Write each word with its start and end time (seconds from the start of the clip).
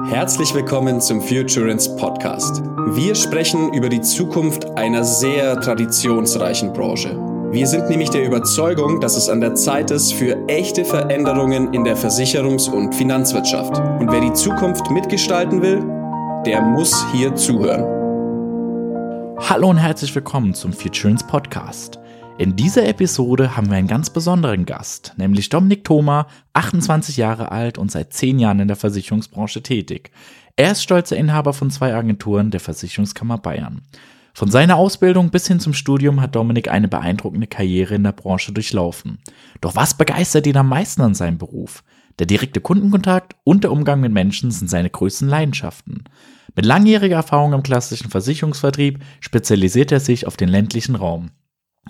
Herzlich 0.00 0.54
willkommen 0.54 1.02
zum 1.02 1.20
Futurance 1.20 1.94
Podcast. 1.96 2.62
Wir 2.96 3.14
sprechen 3.14 3.74
über 3.74 3.90
die 3.90 4.00
Zukunft 4.00 4.64
einer 4.78 5.04
sehr 5.04 5.60
traditionsreichen 5.60 6.72
Branche. 6.72 7.14
Wir 7.50 7.66
sind 7.66 7.90
nämlich 7.90 8.08
der 8.08 8.24
Überzeugung, 8.24 9.02
dass 9.02 9.18
es 9.18 9.28
an 9.28 9.42
der 9.42 9.54
Zeit 9.54 9.90
ist 9.90 10.14
für 10.14 10.48
echte 10.48 10.86
Veränderungen 10.86 11.74
in 11.74 11.84
der 11.84 11.98
Versicherungs- 11.98 12.70
und 12.70 12.94
Finanzwirtschaft. 12.94 13.76
Und 14.00 14.10
wer 14.10 14.22
die 14.22 14.32
Zukunft 14.32 14.90
mitgestalten 14.90 15.60
will, 15.60 15.84
der 16.46 16.62
muss 16.62 17.04
hier 17.12 17.34
zuhören. 17.34 17.84
Hallo 19.46 19.68
und 19.68 19.76
herzlich 19.76 20.14
willkommen 20.14 20.54
zum 20.54 20.72
Futurance 20.72 21.26
Podcast. 21.26 22.01
In 22.42 22.56
dieser 22.56 22.88
Episode 22.88 23.56
haben 23.56 23.70
wir 23.70 23.76
einen 23.76 23.86
ganz 23.86 24.10
besonderen 24.10 24.66
Gast, 24.66 25.14
nämlich 25.16 25.48
Dominik 25.48 25.84
Thoma, 25.84 26.26
28 26.54 27.16
Jahre 27.16 27.52
alt 27.52 27.78
und 27.78 27.92
seit 27.92 28.12
10 28.12 28.40
Jahren 28.40 28.58
in 28.58 28.66
der 28.66 28.76
Versicherungsbranche 28.76 29.62
tätig. 29.62 30.10
Er 30.56 30.72
ist 30.72 30.82
stolzer 30.82 31.16
Inhaber 31.16 31.52
von 31.52 31.70
zwei 31.70 31.94
Agenturen 31.94 32.50
der 32.50 32.58
Versicherungskammer 32.58 33.38
Bayern. 33.38 33.82
Von 34.34 34.50
seiner 34.50 34.74
Ausbildung 34.74 35.30
bis 35.30 35.46
hin 35.46 35.60
zum 35.60 35.72
Studium 35.72 36.20
hat 36.20 36.34
Dominik 36.34 36.68
eine 36.68 36.88
beeindruckende 36.88 37.46
Karriere 37.46 37.94
in 37.94 38.02
der 38.02 38.10
Branche 38.10 38.50
durchlaufen. 38.50 39.20
Doch 39.60 39.76
was 39.76 39.96
begeistert 39.96 40.48
ihn 40.48 40.56
am 40.56 40.68
meisten 40.68 41.02
an 41.02 41.14
seinem 41.14 41.38
Beruf? 41.38 41.84
Der 42.18 42.26
direkte 42.26 42.60
Kundenkontakt 42.60 43.36
und 43.44 43.62
der 43.62 43.70
Umgang 43.70 44.00
mit 44.00 44.10
Menschen 44.10 44.50
sind 44.50 44.68
seine 44.68 44.90
größten 44.90 45.28
Leidenschaften. 45.28 46.02
Mit 46.56 46.66
langjähriger 46.66 47.14
Erfahrung 47.14 47.52
im 47.52 47.62
klassischen 47.62 48.10
Versicherungsvertrieb 48.10 48.98
spezialisiert 49.20 49.92
er 49.92 50.00
sich 50.00 50.26
auf 50.26 50.36
den 50.36 50.48
ländlichen 50.48 50.96
Raum. 50.96 51.30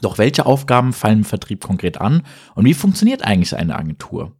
Doch 0.03 0.19
welche 0.19 0.45
Aufgaben 0.45 0.93
fallen 0.93 1.21
im 1.21 1.25
Vertrieb 1.25 1.65
konkret 1.65 2.01
an 2.01 2.23
und 2.55 2.67
wie 2.67 2.75
funktioniert 2.75 3.25
eigentlich 3.25 3.57
eine 3.57 3.77
Agentur? 3.77 4.33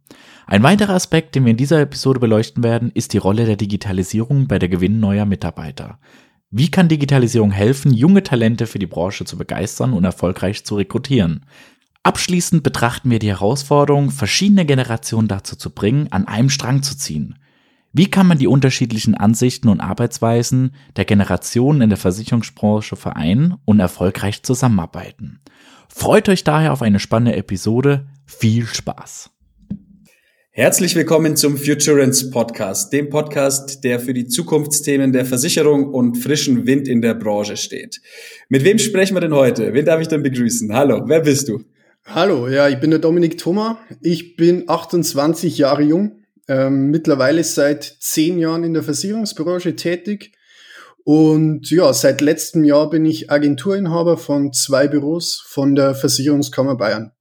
Ein 0.45 0.61
weiterer 0.61 0.93
Aspekt, 0.93 1.33
den 1.33 1.45
wir 1.45 1.51
in 1.51 1.57
dieser 1.57 1.79
Episode 1.79 2.19
beleuchten 2.19 2.63
werden, 2.63 2.91
ist 2.93 3.13
die 3.13 3.17
Rolle 3.17 3.45
der 3.45 3.55
Digitalisierung 3.55 4.47
bei 4.47 4.59
der 4.59 4.67
Gewinn 4.67 4.99
neuer 4.99 5.25
Mitarbeiter. 5.25 5.99
Wie 6.51 6.69
kann 6.69 6.89
Digitalisierung 6.89 7.51
helfen, 7.51 7.93
junge 7.93 8.23
Talente 8.23 8.67
für 8.67 8.77
die 8.77 8.87
Branche 8.87 9.23
zu 9.25 9.37
begeistern 9.37 9.93
und 9.93 10.03
erfolgreich 10.03 10.65
zu 10.65 10.75
rekrutieren? 10.75 11.45
Abschließend 12.03 12.61
betrachten 12.61 13.09
wir 13.09 13.19
die 13.19 13.29
Herausforderung, 13.29 14.11
verschiedene 14.11 14.65
Generationen 14.65 15.29
dazu 15.29 15.55
zu 15.55 15.69
bringen, 15.69 16.11
an 16.11 16.27
einem 16.27 16.49
Strang 16.49 16.83
zu 16.83 16.97
ziehen. 16.97 17.39
Wie 17.93 18.09
kann 18.09 18.27
man 18.27 18.39
die 18.39 18.47
unterschiedlichen 18.47 19.15
Ansichten 19.15 19.69
und 19.69 19.79
Arbeitsweisen 19.79 20.75
der 20.97 21.05
Generationen 21.05 21.81
in 21.81 21.89
der 21.89 21.97
Versicherungsbranche 21.97 22.97
vereinen 22.97 23.55
und 23.65 23.79
erfolgreich 23.79 24.43
zusammenarbeiten? 24.43 25.39
Freut 25.95 26.27
euch 26.27 26.43
daher 26.43 26.73
auf 26.73 26.81
eine 26.81 26.99
spannende 26.99 27.37
Episode. 27.37 28.07
Viel 28.25 28.65
Spaß! 28.65 29.29
Herzlich 30.49 30.95
willkommen 30.95 31.35
zum 31.37 31.55
Futurance 31.55 32.31
Podcast, 32.31 32.91
dem 32.91 33.09
Podcast, 33.09 33.83
der 33.83 33.99
für 33.99 34.13
die 34.13 34.27
Zukunftsthemen 34.27 35.13
der 35.13 35.25
Versicherung 35.25 35.93
und 35.93 36.17
frischen 36.17 36.65
Wind 36.65 36.87
in 36.87 37.01
der 37.01 37.13
Branche 37.13 37.57
steht. 37.57 38.01
Mit 38.49 38.63
wem 38.63 38.79
sprechen 38.79 39.15
wir 39.15 39.21
denn 39.21 39.35
heute? 39.35 39.73
Wen 39.73 39.85
darf 39.85 40.01
ich 40.01 40.07
denn 40.07 40.23
begrüßen? 40.23 40.73
Hallo, 40.73 41.03
wer 41.05 41.21
bist 41.21 41.47
du? 41.47 41.63
Hallo, 42.05 42.47
ja, 42.49 42.67
ich 42.67 42.79
bin 42.79 42.89
der 42.89 42.99
Dominik 42.99 43.37
Thoma. 43.37 43.77
Ich 44.01 44.35
bin 44.35 44.63
28 44.67 45.59
Jahre 45.59 45.83
jung, 45.83 46.23
ähm, 46.47 46.89
mittlerweile 46.89 47.43
seit 47.43 47.83
zehn 47.83 48.39
Jahren 48.39 48.63
in 48.63 48.73
der 48.73 48.83
Versicherungsbranche 48.83 49.75
tätig. 49.75 50.33
Und 51.03 51.69
ja, 51.69 51.91
seit 51.91 52.21
letztem 52.21 52.63
Jahr 52.63 52.89
bin 52.89 53.05
ich 53.05 53.29
Agenturinhaber 53.29 54.17
von 54.17 54.53
zwei 54.53 54.87
Büros 54.87 55.43
von 55.45 55.75
der 55.75 55.95
Versicherungskammer 55.95 56.75
Bayern. 56.77 57.11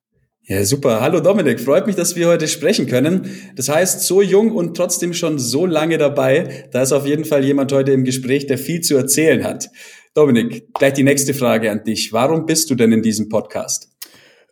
Ja, 0.45 0.65
super. 0.65 1.01
Hallo 1.01 1.21
Dominik, 1.21 1.61
freut 1.61 1.87
mich, 1.87 1.95
dass 1.95 2.17
wir 2.17 2.27
heute 2.29 2.49
sprechen 2.49 2.87
können. 2.87 3.31
Das 3.55 3.69
heißt, 3.69 4.03
so 4.03 4.23
jung 4.23 4.53
und 4.53 4.77
trotzdem 4.77 5.15
schon 5.15 5.39
so 5.39 5.67
lange 5.67 5.99
dabei, 5.99 6.69
da 6.73 6.83
ist 6.83 6.93
auf 6.93 7.07
jeden 7.07 7.25
Fall 7.25 7.45
jemand 7.45 7.73
heute 7.73 7.93
im 7.93 8.05
Gespräch, 8.05 8.47
der 8.47 8.59
viel 8.59 8.81
zu 8.81 8.97
erzählen 8.97 9.45
hat. 9.45 9.69
Dominik, 10.15 10.75
gleich 10.75 10.95
die 10.95 11.05
nächste 11.05 11.33
Frage 11.33 11.71
an 11.71 11.85
dich. 11.85 12.13
Warum 12.13 12.45
bist 12.45 12.71
du 12.71 12.75
denn 12.75 12.93
in 12.93 13.03
diesem 13.03 13.29
Podcast? 13.29 13.89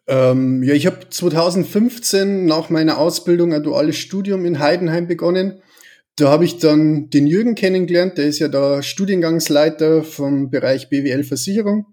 Ähm, 0.07 0.63
ja, 0.63 0.75
ich 0.75 0.87
habe 0.87 1.09
2015 1.09 2.47
nach 2.47 2.71
meiner 2.71 2.99
Ausbildung 2.99 3.53
ein 3.53 3.63
duales 3.63 3.97
Studium 3.97 4.45
in 4.45 4.59
Heidenheim 4.59 5.07
begonnen. 5.07 5.61
Da 6.21 6.29
habe 6.29 6.45
ich 6.45 6.59
dann 6.59 7.09
den 7.09 7.27
Jürgen 7.27 7.55
kennengelernt, 7.55 8.19
der 8.19 8.27
ist 8.27 8.41
ja 8.41 8.49
da 8.49 8.83
Studiengangsleiter 8.83 10.03
vom 10.03 10.51
Bereich 10.51 10.91
BWL 10.91 11.25
Versicherung. 11.25 11.87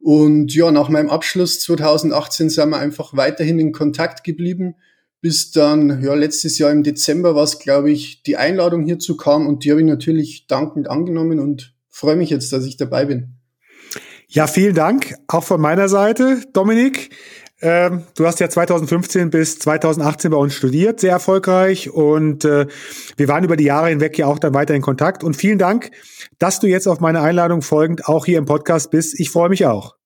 Und 0.00 0.54
ja, 0.54 0.70
nach 0.70 0.88
meinem 0.88 1.10
Abschluss 1.10 1.60
2018 1.60 2.48
sind 2.48 2.70
wir 2.70 2.78
einfach 2.78 3.14
weiterhin 3.18 3.58
in 3.58 3.72
Kontakt 3.72 4.24
geblieben, 4.24 4.76
bis 5.20 5.50
dann, 5.50 6.02
ja, 6.02 6.14
letztes 6.14 6.56
Jahr 6.56 6.70
im 6.70 6.84
Dezember 6.84 7.34
war 7.34 7.44
es, 7.44 7.58
glaube 7.58 7.90
ich, 7.90 8.22
die 8.22 8.38
Einladung 8.38 8.82
hierzu 8.82 9.14
kam 9.18 9.46
und 9.46 9.64
die 9.64 9.70
habe 9.72 9.82
ich 9.82 9.86
natürlich 9.86 10.46
dankend 10.46 10.88
angenommen 10.88 11.38
und 11.38 11.74
freue 11.90 12.16
mich 12.16 12.30
jetzt, 12.30 12.54
dass 12.54 12.64
ich 12.64 12.78
dabei 12.78 13.04
bin. 13.04 13.34
Ja, 14.28 14.46
vielen 14.46 14.74
Dank, 14.74 15.16
auch 15.28 15.44
von 15.44 15.60
meiner 15.60 15.90
Seite, 15.90 16.40
Dominik. 16.54 17.10
Ähm, 17.62 18.02
du 18.14 18.26
hast 18.26 18.38
ja 18.40 18.50
2015 18.50 19.30
bis 19.30 19.58
2018 19.58 20.30
bei 20.30 20.36
uns 20.36 20.54
studiert, 20.54 21.00
sehr 21.00 21.12
erfolgreich. 21.12 21.90
Und 21.90 22.44
äh, 22.44 22.66
wir 23.16 23.28
waren 23.28 23.44
über 23.44 23.56
die 23.56 23.64
Jahre 23.64 23.88
hinweg 23.88 24.18
ja 24.18 24.26
auch 24.26 24.38
dann 24.38 24.52
weiter 24.52 24.74
in 24.74 24.82
Kontakt. 24.82 25.24
Und 25.24 25.36
vielen 25.36 25.58
Dank, 25.58 25.90
dass 26.38 26.60
du 26.60 26.66
jetzt 26.66 26.86
auf 26.86 27.00
meine 27.00 27.22
Einladung 27.22 27.62
folgend 27.62 28.06
auch 28.06 28.26
hier 28.26 28.38
im 28.38 28.44
Podcast 28.44 28.90
bist. 28.90 29.18
Ich 29.18 29.30
freue 29.30 29.48
mich 29.48 29.64
auch. 29.66 29.96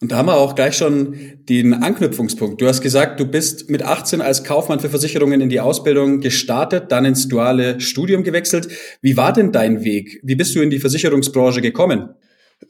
Und 0.00 0.12
da 0.12 0.16
haben 0.16 0.26
wir 0.26 0.36
auch 0.36 0.54
gleich 0.54 0.76
schon 0.76 1.14
den 1.48 1.72
Anknüpfungspunkt. 1.72 2.60
Du 2.60 2.66
hast 2.66 2.80
gesagt, 2.80 3.20
du 3.20 3.26
bist 3.26 3.70
mit 3.70 3.82
18 3.82 4.20
als 4.20 4.42
Kaufmann 4.42 4.80
für 4.80 4.90
Versicherungen 4.90 5.40
in 5.40 5.48
die 5.48 5.60
Ausbildung 5.60 6.20
gestartet, 6.20 6.90
dann 6.90 7.04
ins 7.04 7.28
duale 7.28 7.80
Studium 7.80 8.24
gewechselt. 8.24 8.68
Wie 9.02 9.16
war 9.16 9.32
denn 9.32 9.52
dein 9.52 9.84
Weg? 9.84 10.20
Wie 10.22 10.34
bist 10.34 10.54
du 10.54 10.60
in 10.60 10.70
die 10.70 10.80
Versicherungsbranche 10.80 11.60
gekommen? 11.60 12.10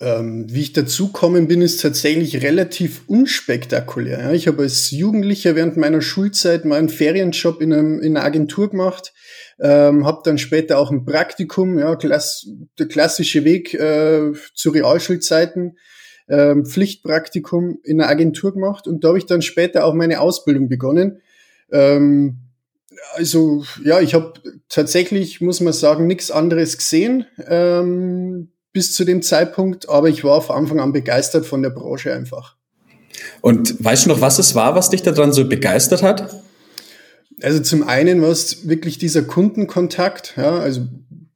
Ähm, 0.00 0.46
wie 0.48 0.62
ich 0.62 0.72
dazukommen 0.72 1.48
bin, 1.48 1.62
ist 1.62 1.80
tatsächlich 1.80 2.42
relativ 2.42 3.02
unspektakulär. 3.06 4.20
Ja. 4.20 4.32
Ich 4.32 4.46
habe 4.46 4.62
als 4.62 4.90
Jugendlicher 4.90 5.56
während 5.56 5.76
meiner 5.76 6.00
Schulzeit 6.00 6.64
mal 6.64 6.78
einen 6.78 6.88
Ferienjob 6.88 7.60
in, 7.60 7.72
einem, 7.72 8.00
in 8.00 8.16
einer 8.16 8.26
Agentur 8.26 8.70
gemacht, 8.70 9.12
ähm, 9.60 10.06
habe 10.06 10.22
dann 10.24 10.38
später 10.38 10.78
auch 10.78 10.90
ein 10.90 11.04
Praktikum, 11.04 11.78
ja, 11.78 11.96
klass, 11.96 12.46
der 12.78 12.86
klassische 12.86 13.44
Weg 13.44 13.74
äh, 13.74 14.32
zu 14.54 14.70
Realschulzeiten, 14.70 15.78
äh, 16.26 16.56
Pflichtpraktikum 16.62 17.78
in 17.84 18.00
einer 18.00 18.10
Agentur 18.10 18.52
gemacht 18.52 18.86
und 18.86 19.04
da 19.04 19.08
habe 19.08 19.18
ich 19.18 19.26
dann 19.26 19.42
später 19.42 19.84
auch 19.84 19.94
meine 19.94 20.20
Ausbildung 20.20 20.68
begonnen. 20.68 21.20
Ähm, 21.70 22.38
also 23.14 23.64
ja, 23.84 24.00
ich 24.00 24.14
habe 24.14 24.32
tatsächlich, 24.68 25.40
muss 25.40 25.60
man 25.60 25.72
sagen, 25.72 26.06
nichts 26.06 26.30
anderes 26.30 26.78
gesehen. 26.78 27.26
Ähm, 27.46 28.50
bis 28.74 28.92
zu 28.92 29.06
dem 29.06 29.22
Zeitpunkt, 29.22 29.88
aber 29.88 30.10
ich 30.10 30.24
war 30.24 30.42
von 30.42 30.56
Anfang 30.56 30.80
an 30.80 30.92
begeistert 30.92 31.46
von 31.46 31.62
der 31.62 31.70
Branche 31.70 32.12
einfach. 32.12 32.56
Und 33.40 33.82
weißt 33.82 34.04
du 34.04 34.10
noch, 34.10 34.20
was 34.20 34.38
es 34.38 34.54
war, 34.54 34.74
was 34.74 34.90
dich 34.90 35.02
daran 35.02 35.32
so 35.32 35.48
begeistert 35.48 36.02
hat? 36.02 36.42
Also 37.40 37.60
zum 37.60 37.84
einen 37.84 38.20
war 38.20 38.30
es 38.30 38.68
wirklich 38.68 38.98
dieser 38.98 39.22
Kundenkontakt, 39.22 40.34
ja, 40.36 40.58
also 40.58 40.82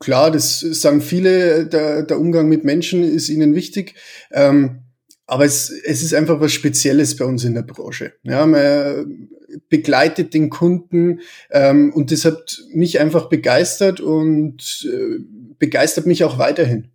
klar, 0.01 0.31
das 0.31 0.61
sagen 0.61 1.01
viele, 1.01 1.67
der, 1.67 2.03
der 2.03 2.19
Umgang 2.21 2.49
mit 2.49 2.65
Menschen 2.65 3.03
ist 3.03 3.29
ihnen 3.29 3.55
wichtig. 3.55 3.95
Ähm, 4.33 4.81
aber 5.27 5.45
es, 5.45 5.71
es 5.71 6.03
ist 6.03 6.15
einfach 6.15 6.41
was 6.41 6.53
Spezielles 6.53 7.17
bei 7.17 7.25
uns 7.25 7.45
in 7.45 7.55
der 7.55 7.63
Branche. 7.63 8.15
Ja, 8.23 8.47
man 8.47 9.29
begleitet 9.69 10.35
den 10.35 10.51
Kunden 10.51 11.21
ähm, 11.51 11.93
und 11.93 12.11
das 12.11 12.25
hat 12.25 12.63
mich 12.73 12.99
einfach 12.99 13.29
begeistert 13.29 14.01
und 14.01 14.89
äh, 14.91 15.23
begeistert 15.59 16.07
mich 16.07 16.25
auch 16.25 16.39
weiterhin. 16.39 16.89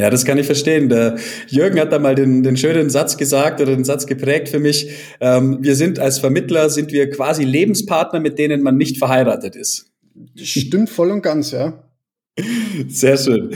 Ja, 0.00 0.08
das 0.08 0.24
kann 0.24 0.38
ich 0.38 0.46
verstehen. 0.46 0.88
Der 0.88 1.18
Jürgen 1.48 1.78
hat 1.78 1.92
da 1.92 1.98
mal 1.98 2.14
den, 2.14 2.42
den 2.42 2.56
schönen 2.56 2.88
Satz 2.88 3.18
gesagt 3.18 3.60
oder 3.60 3.76
den 3.76 3.84
Satz 3.84 4.06
geprägt 4.06 4.48
für 4.48 4.58
mich. 4.58 4.92
Ähm, 5.20 5.58
wir 5.60 5.74
sind 5.74 5.98
als 5.98 6.18
Vermittler, 6.18 6.70
sind 6.70 6.90
wir 6.90 7.10
quasi 7.10 7.44
Lebenspartner, 7.44 8.18
mit 8.18 8.38
denen 8.38 8.62
man 8.62 8.78
nicht 8.78 8.96
verheiratet 8.96 9.56
ist. 9.56 9.90
Stimmt 10.36 10.88
voll 10.88 11.10
und 11.10 11.20
ganz, 11.20 11.50
ja. 11.50 11.84
Sehr 12.88 13.18
schön. 13.18 13.50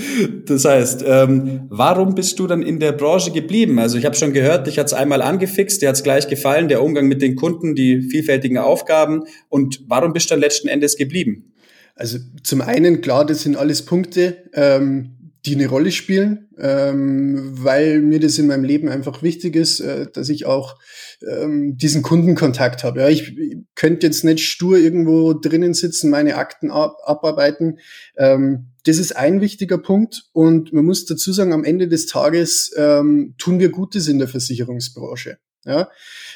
Das 0.44 0.66
heißt, 0.66 1.02
ähm, 1.06 1.62
warum 1.70 2.14
bist 2.14 2.38
du 2.38 2.46
dann 2.46 2.60
in 2.60 2.78
der 2.78 2.92
Branche 2.92 3.30
geblieben? 3.30 3.78
Also 3.78 3.96
ich 3.96 4.04
habe 4.04 4.14
schon 4.14 4.34
gehört, 4.34 4.66
dich 4.66 4.78
hat's 4.78 4.92
einmal 4.92 5.22
angefixt, 5.22 5.80
dir 5.80 5.88
hat's 5.88 6.02
gleich 6.02 6.28
gefallen, 6.28 6.68
der 6.68 6.82
Umgang 6.82 7.08
mit 7.08 7.22
den 7.22 7.36
Kunden, 7.36 7.74
die 7.74 8.02
vielfältigen 8.02 8.58
Aufgaben. 8.58 9.22
Und 9.48 9.80
warum 9.88 10.12
bist 10.12 10.28
du 10.28 10.34
dann 10.34 10.40
letzten 10.40 10.68
Endes 10.68 10.98
geblieben? 10.98 11.54
Also 11.94 12.18
zum 12.42 12.60
einen, 12.60 13.00
klar, 13.00 13.24
das 13.24 13.44
sind 13.44 13.56
alles 13.56 13.86
Punkte, 13.86 14.44
ähm, 14.52 15.23
die 15.46 15.54
eine 15.54 15.68
Rolle 15.68 15.92
spielen, 15.92 16.48
ähm, 16.58 17.52
weil 17.52 18.00
mir 18.00 18.18
das 18.18 18.38
in 18.38 18.46
meinem 18.46 18.64
Leben 18.64 18.88
einfach 18.88 19.22
wichtig 19.22 19.56
ist, 19.56 19.80
äh, 19.80 20.06
dass 20.10 20.30
ich 20.30 20.46
auch 20.46 20.78
ähm, 21.26 21.76
diesen 21.76 22.02
Kundenkontakt 22.02 22.82
habe. 22.82 23.00
Ja, 23.00 23.08
ich, 23.08 23.36
ich 23.36 23.56
könnte 23.74 24.06
jetzt 24.06 24.24
nicht 24.24 24.40
stur 24.40 24.78
irgendwo 24.78 25.34
drinnen 25.34 25.74
sitzen, 25.74 26.08
meine 26.08 26.36
Akten 26.36 26.70
ab, 26.70 26.96
abarbeiten. 27.04 27.78
Ähm, 28.16 28.70
das 28.84 28.98
ist 28.98 29.16
ein 29.16 29.40
wichtiger 29.40 29.78
Punkt 29.78 30.24
und 30.32 30.72
man 30.72 30.84
muss 30.84 31.04
dazu 31.04 31.32
sagen, 31.32 31.52
am 31.52 31.64
Ende 31.64 31.88
des 31.88 32.06
Tages 32.06 32.72
ähm, 32.76 33.34
tun 33.36 33.58
wir 33.58 33.68
Gutes 33.68 34.08
in 34.08 34.18
der 34.18 34.28
Versicherungsbranche. 34.28 35.38
Ja, 35.66 35.90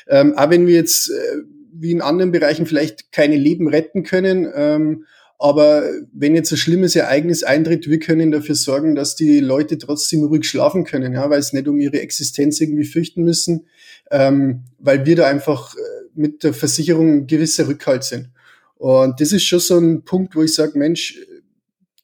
ähm, 0.09 0.35
auch 0.37 0.51
wenn 0.51 0.67
wir 0.67 0.75
jetzt 0.75 1.11
äh, 1.11 1.37
wie 1.73 1.93
in 1.93 2.01
anderen 2.01 2.33
Bereichen 2.33 2.67
vielleicht 2.67 3.13
keine 3.13 3.37
Leben 3.37 3.69
retten 3.69 4.03
können, 4.03 4.51
ähm, 4.55 5.05
Aber 5.39 5.85
wenn 6.13 6.35
jetzt 6.35 6.51
ein 6.51 6.57
schlimmes 6.57 6.97
Ereignis 6.97 7.45
eintritt, 7.45 7.89
wir 7.89 8.01
können 8.01 8.33
dafür 8.33 8.57
sorgen, 8.57 8.97
dass 8.97 9.15
die 9.15 9.39
Leute 9.39 9.79
trotzdem 9.79 10.25
ruhig 10.25 10.45
schlafen 10.45 10.85
können, 10.85 11.13
ja, 11.13 11.31
weil 11.31 11.39
es 11.39 11.53
nicht 11.53 11.69
um 11.69 11.79
ihre 11.81 12.01
Existenz 12.01 12.61
irgendwie 12.61 12.85
fürchten 12.85 13.23
müssen, 13.23 13.67
ähm, 14.11 14.65
weil 14.79 15.07
wir 15.07 15.15
da 15.15 15.29
einfach 15.29 15.77
äh, 15.77 15.79
mit 16.15 16.43
der 16.43 16.55
Versicherung 16.55 17.13
ein 17.13 17.27
gewisser 17.29 17.69
Rückhalt 17.69 18.03
sind. 18.03 18.31
Und 18.77 19.21
das 19.21 19.31
ist 19.31 19.45
schon 19.45 19.61
so 19.61 19.79
ein 19.79 20.05
Punkt, 20.05 20.35
wo 20.35 20.43
ich 20.43 20.55
sage, 20.55 20.77
Mensch, 20.77 21.19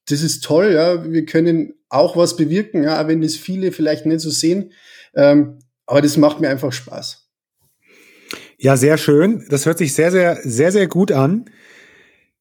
das 0.08 0.22
ist 0.22 0.44
toll, 0.44 0.72
ja, 0.72 1.10
wir 1.10 1.24
können 1.24 1.74
auch 1.88 2.16
was 2.16 2.36
bewirken, 2.36 2.84
ja, 2.84 3.02
auch 3.02 3.08
wenn 3.08 3.20
das 3.20 3.34
viele 3.34 3.72
vielleicht 3.72 4.06
nicht 4.06 4.20
so 4.20 4.30
sehen. 4.30 4.72
Ähm, 5.14 5.58
aber 5.86 6.02
das 6.02 6.16
macht 6.16 6.40
mir 6.40 6.48
einfach 6.48 6.72
Spaß. 6.72 7.28
Ja, 8.58 8.76
sehr 8.76 8.96
schön. 8.96 9.44
Das 9.50 9.66
hört 9.66 9.78
sich 9.78 9.92
sehr, 9.94 10.10
sehr, 10.10 10.38
sehr, 10.42 10.72
sehr 10.72 10.86
gut 10.86 11.12
an. 11.12 11.46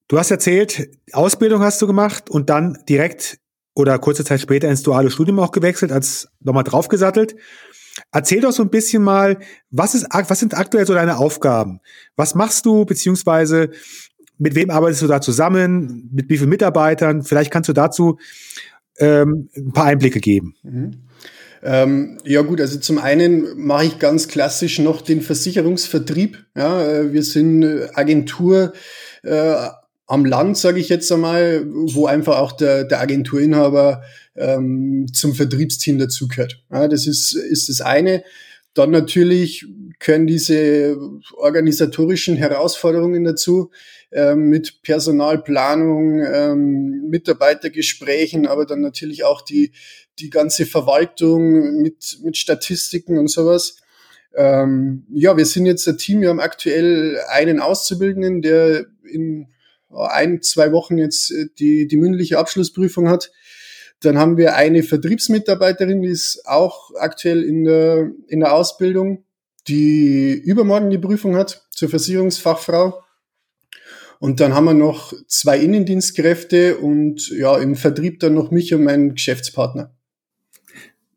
Du 0.08 0.18
hast 0.18 0.32
erzählt, 0.32 0.90
Ausbildung 1.12 1.62
hast 1.62 1.82
du 1.82 1.88
gemacht 1.88 2.30
und 2.30 2.50
dann 2.50 2.78
direkt 2.88 3.40
oder 3.76 3.98
kurze 4.00 4.24
Zeit 4.24 4.42
später 4.42 4.70
ins 4.70 4.84
duale 4.84 5.10
Studium 5.10 5.40
auch 5.40 5.52
gewechselt, 5.52 5.92
als 5.92 6.28
nochmal 6.42 6.64
draufgesattelt. 6.64 7.36
Erzähl 8.12 8.42
doch 8.42 8.52
so 8.52 8.64
ein 8.64 8.70
bisschen 8.70 9.04
mal, 9.04 9.40
was 9.70 9.96
ist, 9.96 10.08
was 10.12 10.40
sind 10.40 10.58
aktuell 10.58 10.86
so 10.86 10.94
deine 10.94 11.18
Aufgaben? 11.18 11.80
Was 12.16 12.36
machst 12.36 12.66
du, 12.66 12.86
beziehungsweise 12.86 13.70
mit 14.38 14.56
wem 14.56 14.70
arbeitest 14.70 15.04
du 15.04 15.08
da 15.08 15.22
zusammen? 15.22 16.10
Mit 16.12 16.30
wie 16.30 16.38
vielen 16.38 16.50
Mitarbeitern? 16.50 17.24
Vielleicht 17.24 17.52
kannst 17.52 17.70
du 17.70 17.74
dazu 17.74 18.18
ähm, 18.98 19.50
ein 19.56 19.74
paar 19.74 19.86
Einblicke 19.86 20.20
geben. 20.20 20.56
Mhm. 20.64 20.92
Ähm, 21.66 22.18
ja 22.26 22.42
gut, 22.42 22.60
also 22.60 22.78
zum 22.80 22.98
einen 22.98 23.58
mache 23.58 23.86
ich 23.86 24.00
ganz 24.00 24.28
klassisch 24.28 24.80
noch 24.80 25.02
den 25.02 25.22
Versicherungsvertrieb. 25.22 26.46
Ja, 26.56 26.86
äh, 26.86 27.14
wir 27.14 27.24
sind 27.24 27.64
Agentur 27.96 28.74
äh, 29.24 29.56
am 30.14 30.26
Land, 30.26 30.60
sage 30.60 30.80
ich 30.80 30.90
jetzt 30.90 31.12
einmal, 31.12 31.66
wo 31.66 32.06
einfach 32.06 32.38
auch 32.38 32.52
der, 32.52 32.84
der 32.84 33.02
Agenturinhaber 33.02 34.04
ähm, 34.36 35.08
zum 35.12 35.34
Vertriebsteam 35.34 35.98
dazugehört. 35.98 36.64
Ja, 36.72 36.88
das 36.88 37.08
ist, 37.08 37.34
ist 37.34 37.68
das 37.68 37.82
eine. 37.82 38.24
Dann 38.76 38.92
natürlich 38.92 39.66
können 39.98 40.28
diese 40.28 41.00
organisatorischen 41.36 42.36
Herausforderungen 42.36 43.24
dazu 43.24 43.72
ähm, 44.12 44.50
mit 44.50 44.84
Personalplanung, 44.84 46.22
ähm, 46.24 47.10
Mitarbeitergesprächen, 47.10 48.46
aber 48.46 48.68
dann 48.68 48.82
natürlich 48.82 49.24
auch 49.24 49.42
die, 49.42 49.72
die 50.20 50.30
ganze 50.30 50.68
Verwaltung 50.68 51.82
mit, 51.82 52.20
mit 52.24 52.38
Statistiken 52.38 53.18
und 53.18 53.32
sowas. 53.32 53.78
Ähm, 54.36 55.08
ja, 55.12 55.36
wir 55.36 55.46
sind 55.48 55.66
jetzt 55.66 55.88
ein 55.88 55.98
Team, 55.98 56.22
wir 56.22 56.30
haben 56.30 56.40
aktuell 56.40 57.18
einen 57.30 57.60
Auszubildenden, 57.60 58.44
der 58.44 58.86
in 59.12 59.48
ein, 59.96 60.42
zwei 60.42 60.72
Wochen 60.72 60.98
jetzt 60.98 61.32
äh, 61.32 61.48
die, 61.60 61.88
die 61.88 61.98
mündliche 61.98 62.38
Abschlussprüfung 62.38 63.10
hat. 63.10 63.32
Dann 64.02 64.18
haben 64.18 64.38
wir 64.38 64.56
eine 64.56 64.84
Vertriebsmitarbeiterin, 64.84 66.02
die 66.02 66.10
ist 66.10 66.44
auch 66.46 66.92
aktuell 67.00 67.42
in 67.44 67.64
der, 67.64 68.12
in 68.28 68.42
der 68.42 68.54
Ausbildung, 68.54 69.24
die 69.68 70.34
übermorgen 70.34 70.90
die 70.90 70.98
Prüfung 70.98 71.38
hat 71.38 71.66
zur 71.72 71.90
Versicherungsfachfrau. 71.90 73.02
Und 74.20 74.40
dann 74.40 74.54
haben 74.54 74.66
wir 74.66 74.74
noch 74.74 75.14
zwei 75.28 75.58
Innendienstkräfte 75.58 76.78
und 76.78 77.30
ja, 77.30 77.58
im 77.58 77.76
Vertrieb 77.76 78.20
dann 78.20 78.34
noch 78.34 78.52
mich 78.52 78.74
und 78.74 78.84
meinen 78.84 79.16
Geschäftspartner. 79.16 79.94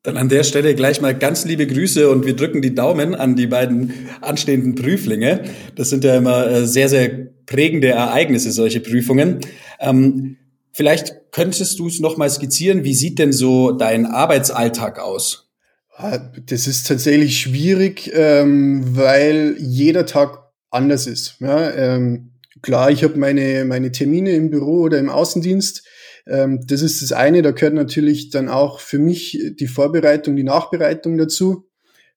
Dann 0.02 0.16
an 0.16 0.28
der 0.28 0.44
Stelle 0.44 0.74
gleich 0.76 1.00
mal 1.00 1.16
ganz 1.16 1.44
liebe 1.44 1.66
Grüße 1.66 2.08
und 2.08 2.26
wir 2.26 2.36
drücken 2.36 2.62
die 2.62 2.74
Daumen 2.74 3.16
an 3.16 3.34
die 3.34 3.48
beiden 3.48 3.92
anstehenden 4.20 4.76
Prüflinge. 4.76 5.42
Das 5.74 5.90
sind 5.90 6.04
ja 6.04 6.16
immer 6.16 6.46
äh, 6.46 6.66
sehr, 6.66 6.88
sehr 6.88 7.28
prägende 7.46 7.88
Ereignisse, 7.88 8.52
solche 8.52 8.80
Prüfungen. 8.80 9.40
Ähm, 9.80 10.36
vielleicht 10.72 11.32
könntest 11.32 11.78
du 11.78 11.88
es 11.88 12.00
nochmal 12.00 12.30
skizzieren. 12.30 12.84
Wie 12.84 12.94
sieht 12.94 13.18
denn 13.18 13.32
so 13.32 13.72
dein 13.72 14.06
Arbeitsalltag 14.06 14.98
aus? 14.98 15.50
Ah, 15.94 16.18
das 16.18 16.66
ist 16.66 16.86
tatsächlich 16.86 17.40
schwierig, 17.40 18.10
ähm, 18.14 18.84
weil 18.96 19.56
jeder 19.58 20.04
Tag 20.04 20.50
anders 20.70 21.06
ist. 21.06 21.36
Ja, 21.40 21.70
ähm, 21.70 22.32
klar, 22.60 22.90
ich 22.90 23.02
habe 23.02 23.18
meine, 23.18 23.64
meine 23.64 23.92
Termine 23.92 24.32
im 24.32 24.50
Büro 24.50 24.82
oder 24.82 24.98
im 24.98 25.08
Außendienst 25.08 25.84
ähm, 26.26 26.66
das 26.66 26.82
ist 26.82 27.02
das 27.02 27.12
eine, 27.12 27.42
da 27.42 27.52
gehört 27.52 27.74
natürlich 27.74 28.30
dann 28.30 28.48
auch 28.48 28.80
für 28.80 28.98
mich 28.98 29.40
die 29.58 29.68
Vorbereitung, 29.68 30.36
die 30.36 30.42
Nachbereitung 30.42 31.16
dazu. 31.18 31.68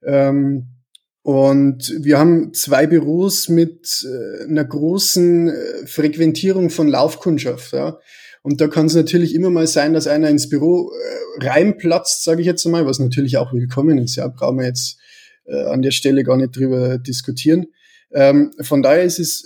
Ähm, 0.03 0.67
und 1.21 1.93
wir 1.99 2.17
haben 2.17 2.53
zwei 2.53 2.87
Büros 2.87 3.49
mit 3.49 4.05
äh, 4.05 4.45
einer 4.45 4.63
großen 4.63 5.49
äh, 5.49 5.85
Frequentierung 5.85 6.69
von 6.69 6.87
Laufkundschaft. 6.87 7.73
Ja. 7.73 7.99
Und 8.41 8.61
da 8.61 8.67
kann 8.67 8.85
es 8.85 8.95
natürlich 8.95 9.35
immer 9.35 9.49
mal 9.49 9.67
sein, 9.67 9.93
dass 9.93 10.07
einer 10.07 10.29
ins 10.29 10.47
Büro 10.47 10.91
äh, 10.91 11.45
reinplatzt, 11.45 12.23
sage 12.23 12.41
ich 12.41 12.47
jetzt 12.47 12.65
mal, 12.65 12.85
was 12.85 12.99
natürlich 12.99 13.37
auch 13.37 13.53
willkommen 13.53 13.97
ist. 13.97 14.15
Ja, 14.15 14.27
brauchen 14.27 14.59
wir 14.59 14.65
jetzt 14.65 14.97
an 15.51 15.81
der 15.81 15.89
Stelle 15.89 16.23
gar 16.23 16.37
nicht 16.37 16.55
drüber 16.55 16.99
diskutieren. 16.99 17.65
Ähm, 18.11 18.51
von 18.61 18.83
daher 18.83 19.03
ist 19.03 19.17
es 19.17 19.43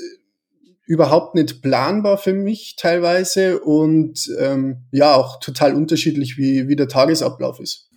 überhaupt 0.85 1.35
nicht 1.35 1.61
planbar 1.61 2.17
für 2.17 2.33
mich 2.33 2.75
teilweise 2.77 3.61
und 3.61 4.29
ähm, 4.37 4.83
ja 4.91 5.15
auch 5.15 5.39
total 5.39 5.75
unterschiedlich, 5.75 6.37
wie, 6.37 6.67
wie 6.67 6.75
der 6.75 6.89
Tagesablauf 6.89 7.61
ist. 7.61 7.89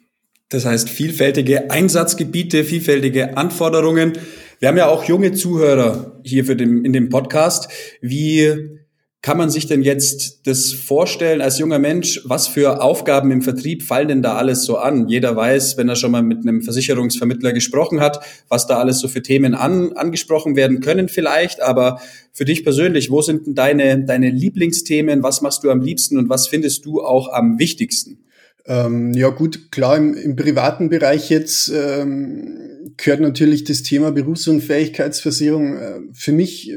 Das 0.49 0.65
heißt, 0.65 0.89
vielfältige 0.89 1.71
Einsatzgebiete, 1.71 2.63
vielfältige 2.63 3.37
Anforderungen. 3.37 4.13
Wir 4.61 4.69
haben 4.69 4.77
ja 4.77 4.87
auch 4.89 5.05
junge 5.05 5.33
Zuhörer 5.33 6.21
hier 6.23 6.45
für 6.45 6.55
den, 6.55 6.85
in 6.85 6.93
dem 6.93 7.09
Podcast. 7.09 7.69
Wie 8.01 8.77
kann 9.23 9.39
man 9.39 9.51
sich 9.51 9.67
denn 9.67 9.83
jetzt 9.83 10.47
das 10.47 10.73
vorstellen 10.73 11.41
als 11.41 11.59
junger 11.59 11.81
Mensch? 11.81 12.21
Was 12.27 12.47
für 12.47 12.81
Aufgaben 12.81 13.33
im 13.33 13.43
Vertrieb 13.43 13.83
fallen 13.83 14.07
denn 14.07 14.23
da 14.23 14.37
alles 14.37 14.63
so 14.63 14.77
an? 14.77 15.09
Jeder 15.09 15.35
weiß, 15.35 15.77
wenn 15.79 15.89
er 15.89 15.97
schon 15.97 16.13
mal 16.13 16.23
mit 16.23 16.39
einem 16.39 16.63
Versicherungsvermittler 16.63 17.53
gesprochen 17.53 17.99
hat, 18.01 18.21
was 18.49 18.69
da 18.69 18.79
alles 18.79 19.01
so 19.01 19.09
für 19.09 19.23
Themen 19.23 19.55
an, 19.55 19.95
angesprochen 19.95 20.55
werden 20.55 20.79
können 20.79 21.09
vielleicht. 21.09 21.61
Aber 21.61 22.01
für 22.33 22.45
dich 22.45 22.63
persönlich, 22.63 23.11
wo 23.11 23.21
sind 23.21 23.49
denn 23.49 23.57
deine, 23.57 24.05
deine 24.05 24.31
Lieblingsthemen? 24.31 25.25
Was 25.25 25.43
machst 25.43 25.65
du 25.65 25.71
am 25.71 25.81
liebsten 25.81 26.19
und 26.19 26.29
was 26.29 26.47
findest 26.47 26.85
du 26.85 27.03
auch 27.03 27.33
am 27.33 27.59
wichtigsten? 27.59 28.21
Ähm, 28.69 29.13
ja 29.15 29.29
gut, 29.29 29.71
klar, 29.71 29.97
im, 29.97 30.15
im 30.15 30.37
privaten 30.37 30.89
Bereich 30.89 31.31
jetzt 31.31 31.69
ähm, 31.69 32.93
gehört 32.97 33.21
natürlich 33.21 33.65
das 33.65 33.83
Thema 33.83 34.11
Berufsunfähigkeitsversicherung 34.11 35.77
äh, 35.77 36.01
für 36.13 36.33
mich 36.33 36.77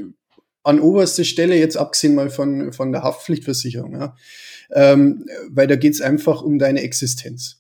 an 0.64 0.80
oberster 0.80 1.24
Stelle, 1.24 1.56
jetzt 1.56 1.78
abgesehen 1.78 2.16
mal 2.16 2.30
von, 2.30 2.74
von 2.74 2.92
der 2.92 3.04
Haftpflichtversicherung, 3.04 3.94
ja. 3.94 4.16
Ähm, 4.72 5.26
weil 5.50 5.66
da 5.66 5.76
geht's 5.76 6.00
einfach 6.00 6.44
um 6.44 6.60
deine 6.60 6.82
Existenz. 6.82 7.60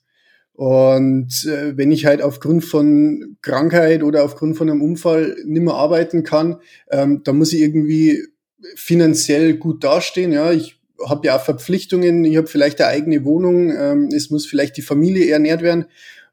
Und 0.53 1.45
äh, 1.45 1.75
wenn 1.75 1.91
ich 1.91 2.05
halt 2.05 2.21
aufgrund 2.21 2.65
von 2.65 3.37
Krankheit 3.41 4.03
oder 4.03 4.23
aufgrund 4.23 4.57
von 4.57 4.69
einem 4.69 4.81
Unfall 4.81 5.37
nicht 5.45 5.63
mehr 5.63 5.73
arbeiten 5.73 6.23
kann, 6.23 6.57
ähm, 6.91 7.21
da 7.23 7.33
muss 7.33 7.53
ich 7.53 7.61
irgendwie 7.61 8.27
finanziell 8.75 9.55
gut 9.55 9.83
dastehen. 9.83 10.33
Ja, 10.33 10.51
ich 10.51 10.78
habe 11.07 11.27
ja 11.27 11.37
auch 11.37 11.43
Verpflichtungen, 11.43 12.25
ich 12.25 12.37
habe 12.37 12.47
vielleicht 12.47 12.81
eine 12.81 12.89
eigene 12.89 13.23
Wohnung, 13.25 13.71
ähm, 13.71 14.09
es 14.13 14.29
muss 14.29 14.45
vielleicht 14.45 14.77
die 14.77 14.81
Familie 14.81 15.31
ernährt 15.31 15.61
werden. 15.61 15.85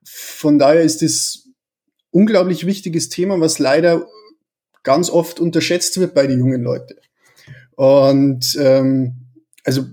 Von 0.04 0.58
daher 0.58 0.82
ist 0.82 1.02
das 1.02 1.48
unglaublich 2.10 2.66
wichtiges 2.66 3.08
Thema, 3.08 3.40
was 3.40 3.58
leider 3.58 4.06
ganz 4.82 5.10
oft 5.10 5.40
unterschätzt 5.40 5.98
wird 5.98 6.14
bei 6.14 6.26
den 6.26 6.38
jungen 6.38 6.62
Leuten. 6.62 6.94
Und 7.74 8.56
ähm, 8.58 9.26
also 9.64 9.84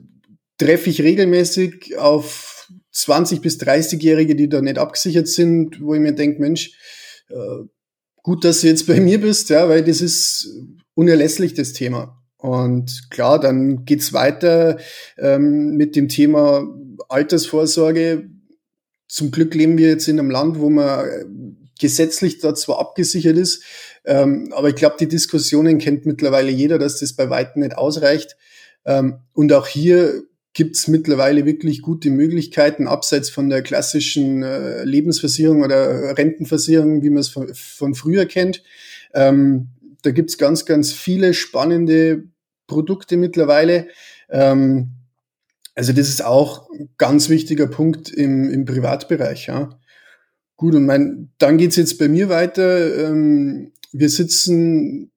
treffe 0.57 0.89
ich 0.89 1.01
regelmäßig 1.01 1.97
auf 1.97 2.69
20 2.91 3.41
bis 3.41 3.59
30-Jährige, 3.59 4.35
die 4.35 4.47
da 4.47 4.61
nicht 4.61 4.77
abgesichert 4.77 5.27
sind, 5.27 5.81
wo 5.81 5.95
ich 5.95 5.99
mir 5.99 6.13
denke, 6.13 6.39
Mensch, 6.39 6.77
äh, 7.29 7.65
gut, 8.21 8.45
dass 8.45 8.61
du 8.61 8.67
jetzt 8.67 8.87
bei 8.87 8.99
mir 9.01 9.19
bist, 9.19 9.49
ja, 9.49 9.67
weil 9.67 9.83
das 9.83 9.99
ist 9.99 10.47
unerlässlich, 10.93 11.53
das 11.53 11.73
Thema. 11.73 12.22
Und 12.43 13.09
klar, 13.09 13.39
dann 13.39 13.85
geht's 13.85 14.11
weiter 14.11 14.77
ähm, 15.17 15.77
mit 15.77 15.95
dem 15.95 16.09
Thema 16.09 16.67
Altersvorsorge. 17.07 18.29
Zum 19.07 19.31
Glück 19.31 19.55
leben 19.55 19.77
wir 19.77 19.87
jetzt 19.87 20.09
in 20.09 20.19
einem 20.19 20.29
Land, 20.29 20.59
wo 20.59 20.69
man 20.69 21.07
gesetzlich 21.79 22.39
da 22.39 22.53
zwar 22.53 22.79
abgesichert 22.79 23.37
ist, 23.37 23.63
ähm, 24.03 24.51
aber 24.51 24.67
ich 24.67 24.75
glaube, 24.75 24.97
die 24.99 25.07
Diskussionen 25.07 25.77
kennt 25.77 26.05
mittlerweile 26.05 26.51
jeder, 26.51 26.77
dass 26.79 26.99
das 26.99 27.13
bei 27.13 27.29
weitem 27.29 27.61
nicht 27.61 27.77
ausreicht. 27.77 28.35
Ähm, 28.83 29.19
und 29.31 29.53
auch 29.53 29.67
hier 29.67 30.23
gibt 30.51 30.75
es 30.75 30.89
mittlerweile 30.89 31.45
wirklich 31.45 31.81
gute 31.81 32.09
Möglichkeiten, 32.09 32.87
abseits 32.87 33.29
von 33.29 33.49
der 33.49 33.61
klassischen 33.61 34.43
äh, 34.43 34.83
Lebensversicherung 34.83 35.63
oder 35.63 36.17
Rentenversicherung, 36.17 37.03
wie 37.03 37.09
man 37.09 37.21
es 37.21 37.29
von, 37.29 37.53
von, 37.53 37.95
früher 37.95 38.25
kennt. 38.25 38.63
Ähm, 39.13 39.69
da 40.01 40.11
gibt 40.11 40.31
es 40.31 40.37
ganz, 40.37 40.65
ganz 40.65 40.91
viele 40.91 41.33
spannende 41.33 42.25
Produkte 42.73 43.17
mittlerweile. 43.17 43.87
Ähm, 44.29 44.91
also 45.75 45.93
das 45.93 46.09
ist 46.09 46.23
auch 46.23 46.69
ein 46.71 46.89
ganz 46.97 47.29
wichtiger 47.29 47.67
Punkt 47.67 48.09
im, 48.09 48.49
im 48.49 48.65
Privatbereich. 48.65 49.47
Ja. 49.47 49.79
Gut, 50.55 50.75
und 50.75 50.85
mein, 50.85 51.31
dann 51.37 51.57
geht's 51.57 51.75
jetzt 51.75 51.97
bei 51.97 52.07
mir 52.07 52.29
weiter. 52.29 53.09
Ähm, 53.09 53.71
wir 53.91 54.09
sitzen, 54.09 55.11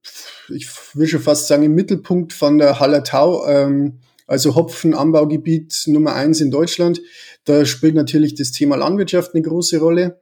ich 0.49 0.69
will 0.95 1.07
schon 1.07 1.21
fast 1.21 1.49
sagen, 1.49 1.63
im 1.63 1.75
Mittelpunkt 1.75 2.33
von 2.33 2.59
der 2.59 2.79
Hallertau 2.79 3.47
ähm, 3.47 4.01
also 4.27 4.55
Hopfenanbaugebiet 4.55 5.85
Nummer 5.87 6.15
eins 6.15 6.41
in 6.41 6.51
Deutschland. 6.51 7.01
Da 7.45 7.65
spielt 7.65 7.95
natürlich 7.95 8.35
das 8.35 8.51
Thema 8.51 8.77
Landwirtschaft 8.77 9.35
eine 9.35 9.43
große 9.43 9.79
Rolle. 9.79 10.21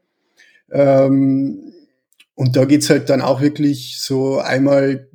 Ähm, 0.71 1.73
und 2.35 2.57
da 2.57 2.65
geht's 2.65 2.91
halt 2.91 3.09
dann 3.09 3.23
auch 3.23 3.41
wirklich 3.41 3.99
so 4.01 4.39
einmal 4.39 5.09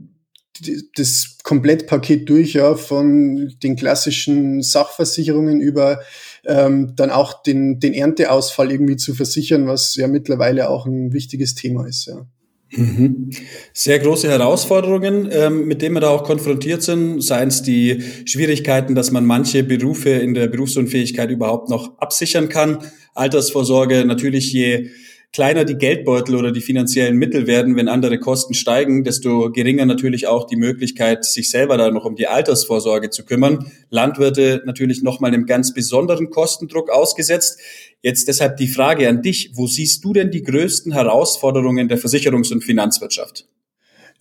das 0.96 1.38
Komplettpaket 1.44 2.28
durch, 2.30 2.54
ja, 2.54 2.76
von 2.76 3.54
den 3.64 3.76
klassischen 3.76 4.62
Sachversicherungen 4.62 5.62
über 5.62 6.02
ähm, 6.46 6.94
dann 6.96 7.12
auch 7.12 7.44
den, 7.44 7.80
den 7.80 7.94
Ernteausfall 7.94 8.72
irgendwie 8.72 8.98
zu 8.98 9.14
versichern, 9.14 9.68
was 9.68 9.96
ja 9.96 10.08
mittlerweile 10.08 10.70
auch 10.70 10.86
ein 10.86 11.14
wichtiges 11.14 11.56
Thema 11.56 11.88
ist, 11.88 12.08
ja. 12.08 12.26
Mhm. 12.72 13.32
Sehr 13.74 13.98
große 13.98 14.30
Herausforderungen, 14.30 15.28
ähm, 15.32 15.66
mit 15.66 15.82
denen 15.82 15.96
wir 15.96 16.02
da 16.02 16.10
auch 16.10 16.24
konfrontiert 16.24 16.84
sind, 16.84 17.22
seien 17.22 17.48
es 17.48 17.64
die 17.64 18.04
Schwierigkeiten, 18.26 18.94
dass 18.94 19.10
man 19.10 19.26
manche 19.26 19.64
Berufe 19.64 20.10
in 20.10 20.36
der 20.36 20.48
Berufsunfähigkeit 20.48 21.32
überhaupt 21.32 21.70
noch 21.70 21.98
absichern 21.98 22.48
kann. 22.48 22.78
Altersvorsorge 23.16 24.06
natürlich 24.06 24.54
je 24.54 24.90
kleiner 25.32 25.64
die 25.64 25.76
Geldbeutel 25.76 26.36
oder 26.36 26.52
die 26.52 26.62
finanziellen 26.62 27.16
Mittel 27.16 27.46
werden, 27.46 27.76
wenn 27.76 27.88
andere 27.88 28.20
Kosten 28.20 28.54
steigen, 28.54 29.04
desto 29.04 29.52
geringer 29.52 29.86
natürlich 29.86 30.28
auch 30.28 30.48
die 30.48 30.56
Möglichkeit, 30.56 31.24
sich 31.24 31.52
selber 31.52 31.78
da 31.78 31.92
noch 31.92 32.06
um 32.06 32.16
die 32.16 32.28
Altersvorsorge 32.28 33.10
zu 33.12 33.26
kümmern. 33.26 33.72
Landwirte 33.90 34.64
natürlich 34.66 35.04
nochmal 35.04 35.32
einem 35.32 35.46
ganz 35.46 35.74
besonderen 35.74 36.30
Kostendruck 36.32 36.90
ausgesetzt. 36.90 37.60
Jetzt 38.02 38.28
deshalb 38.28 38.58
die 38.58 38.68
Frage 38.68 39.08
an 39.08 39.22
dich, 39.22 39.52
wo 39.54 39.68
siehst 39.68 40.04
du 40.04 40.14
denn 40.14 40.32
die 40.32 40.42
größten 40.42 40.94
Herausforderungen 40.94 41.88
der 41.88 42.00
Versicherungs- 42.00 42.52
und 42.52 42.64
Finanzwirtschaft? 42.64 43.48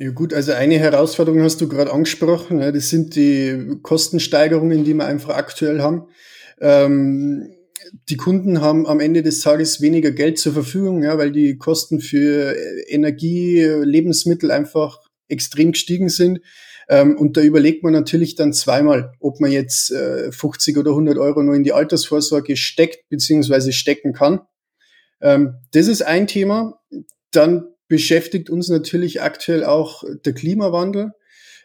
Ja 0.00 0.10
gut, 0.10 0.32
also 0.32 0.52
eine 0.52 0.78
Herausforderung 0.78 1.42
hast 1.42 1.60
du 1.60 1.68
gerade 1.68 1.92
angesprochen, 1.92 2.60
das 2.60 2.88
sind 2.88 3.16
die 3.16 3.78
Kostensteigerungen, 3.82 4.84
die 4.84 4.94
wir 4.94 5.06
einfach 5.06 5.30
aktuell 5.30 5.80
haben. 5.80 6.06
Ähm, 6.60 7.50
die 8.08 8.16
Kunden 8.16 8.60
haben 8.60 8.86
am 8.86 9.00
Ende 9.00 9.22
des 9.22 9.40
Tages 9.40 9.80
weniger 9.80 10.10
Geld 10.10 10.38
zur 10.38 10.52
Verfügung, 10.52 11.02
ja, 11.02 11.18
weil 11.18 11.32
die 11.32 11.56
Kosten 11.56 12.00
für 12.00 12.56
Energie, 12.88 13.62
Lebensmittel 13.62 14.50
einfach 14.50 15.00
extrem 15.28 15.72
gestiegen 15.72 16.08
sind. 16.08 16.40
Ähm, 16.88 17.16
und 17.16 17.36
da 17.36 17.42
überlegt 17.42 17.82
man 17.82 17.92
natürlich 17.92 18.34
dann 18.34 18.52
zweimal, 18.52 19.12
ob 19.20 19.40
man 19.40 19.52
jetzt 19.52 19.90
äh, 19.90 20.32
50 20.32 20.78
oder 20.78 20.92
100 20.92 21.18
Euro 21.18 21.42
nur 21.42 21.54
in 21.54 21.64
die 21.64 21.72
Altersvorsorge 21.72 22.56
steckt 22.56 23.08
bzw. 23.10 23.72
stecken 23.72 24.12
kann. 24.12 24.40
Ähm, 25.20 25.56
das 25.72 25.86
ist 25.86 26.02
ein 26.02 26.26
Thema. 26.26 26.80
Dann 27.30 27.68
beschäftigt 27.88 28.50
uns 28.50 28.68
natürlich 28.68 29.22
aktuell 29.22 29.64
auch 29.64 30.02
der 30.24 30.32
Klimawandel 30.32 31.12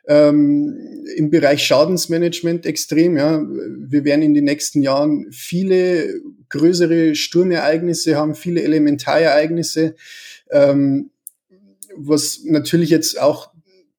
ähm, 0.08 1.06
im 1.16 1.30
Bereich 1.30 1.64
Schadensmanagement 1.66 2.66
extrem. 2.66 3.18
Ja. 3.18 3.42
Wir 3.42 4.04
werden 4.04 4.22
in 4.22 4.34
den 4.34 4.46
nächsten 4.46 4.82
Jahren 4.82 5.28
viele 5.32 6.22
größere 6.50 7.16
Sturmereignisse 7.16 8.16
haben, 8.16 8.36
viele 8.36 8.64
Elementarereignisse, 8.64 9.96
ähm, 10.52 11.12
was 11.96 12.42
natürlich 12.46 12.90
jetzt 12.90 13.20
auch 13.20 13.52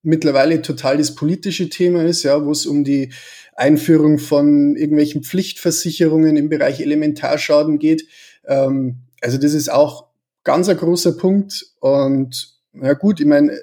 mittlerweile 0.02 0.60
total 0.62 0.98
das 0.98 1.14
politische 1.14 1.68
Thema 1.70 2.04
ist, 2.04 2.22
ja, 2.22 2.44
wo 2.44 2.50
es 2.50 2.66
um 2.66 2.84
die 2.84 3.10
Einführung 3.56 4.18
von 4.18 4.76
irgendwelchen 4.76 5.22
Pflichtversicherungen 5.22 6.36
im 6.36 6.48
Bereich 6.48 6.80
Elementarschaden 6.80 7.78
geht. 7.78 8.06
Ähm, 8.46 8.96
also 9.20 9.38
das 9.38 9.54
ist 9.54 9.70
auch 9.70 10.08
ganz 10.42 10.68
ein 10.68 10.76
großer 10.76 11.12
Punkt. 11.12 11.66
Und 11.80 12.58
ja 12.74 12.92
gut, 12.92 13.20
ich 13.20 13.26
meine, 13.26 13.58